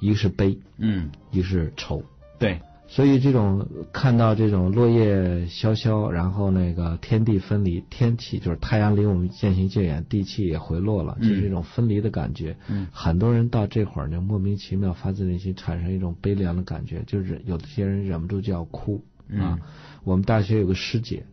[0.00, 2.02] 一个是悲，嗯，一个是愁，
[2.38, 2.60] 对。
[2.96, 12.56] 所以这种看到这种落叶萧萧，然后那个天地分离，天气就是太阳离我们渐行渐远，地气也回落了，就是一种分离的感觉。
[12.68, 19.04] 嗯，很多人到这会儿就莫名其妙发自内心产生一种悲凉的感觉，就是有些人忍不住就要哭
[19.38, 19.58] 啊。
[20.02, 21.26] 我们大学有个师姐，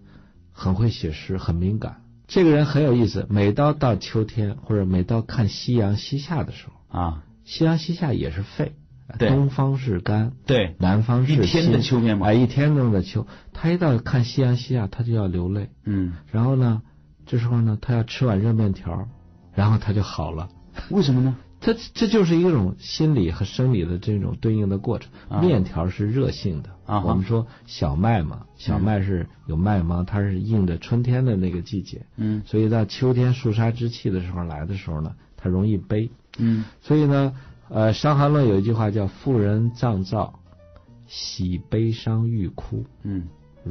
[0.52, 2.02] 很会写诗，很敏感。
[2.28, 8.74] 这个人很有意思，每到到秋天或者每到看夕阳西下的时候啊，夕阳西下也是废。
[9.18, 16.82] 对，东方是干，对，南方是一天的秋天嘛，哎，一天中的秋，他一到看夕阳西下，他就要流泪，嗯，然后呢，
[17.26, 19.08] 这时候呢，他要吃碗热面条，
[19.54, 20.50] 然后他就好了，
[20.90, 21.36] 为什么呢？
[21.62, 25.12] 这这就是一种心理和生理的这种对应的过程。
[25.42, 37.34] 面条是热性的，我们说小麦嘛，小麦是有麦芒，它是应着春天的那个季节，嗯，所以到秋天肃杀之气的时候来的时候呢，它容易悲，嗯，所以呢。
[37.70, 40.40] 呃，《伤寒论》有一句话叫“妇人脏躁，
[41.08, 43.28] 喜悲伤欲哭”，嗯，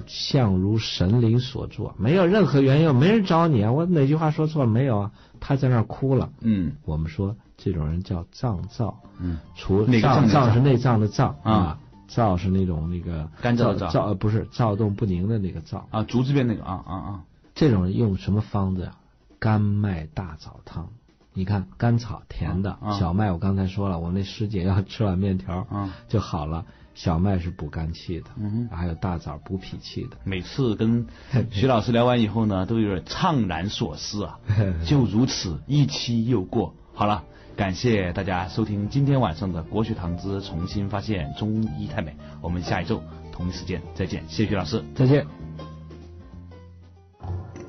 [0.06, 3.70] 相如神灵所作，没有任何原因，没人找你啊！
[3.70, 4.70] 我哪句话说错了？
[4.70, 5.12] 没有啊？
[5.38, 11.78] 他在那儿哭了，嗯，我们说这种人叫脏躁，嗯，除脏脏是内脏的脏啊，
[12.08, 17.20] 躁是那种那个干燥的躁，不是躁动不宁的那个躁啊，竹字边那个啊啊啊，
[17.54, 18.92] 这种人用什么方子呀？
[19.38, 20.88] 甘麦大枣汤。
[21.34, 25.66] 你看甘草甜的，小麦我刚才说了，我那师姐要吃碗面条
[26.08, 26.64] 就好了。
[26.94, 30.16] 小麦是补肝气的，嗯还有大枣补脾气的。
[30.24, 31.06] 每次跟
[31.50, 34.38] 徐老师聊完以后呢，都有点怅然所思啊。
[34.84, 37.24] 就如此一期又过，好了，
[37.56, 42.14] 感谢大家收听今天晚上的国学堂之重新发现中医太美。
[42.42, 43.02] 我们下一周
[43.32, 45.26] 同一时间再见，谢谢徐老师，再见。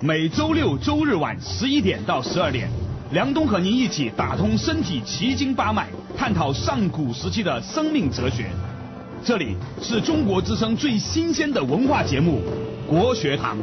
[0.01, 2.69] 每周六周日晚十一点到十二点。
[3.13, 5.87] 梁冬和您一起打通身体奇经八脉，
[6.17, 8.49] 探讨上古时期的生命哲学。
[9.23, 12.41] 这里是中国之声最新鲜的文化节目
[12.89, 13.55] 《国学堂》。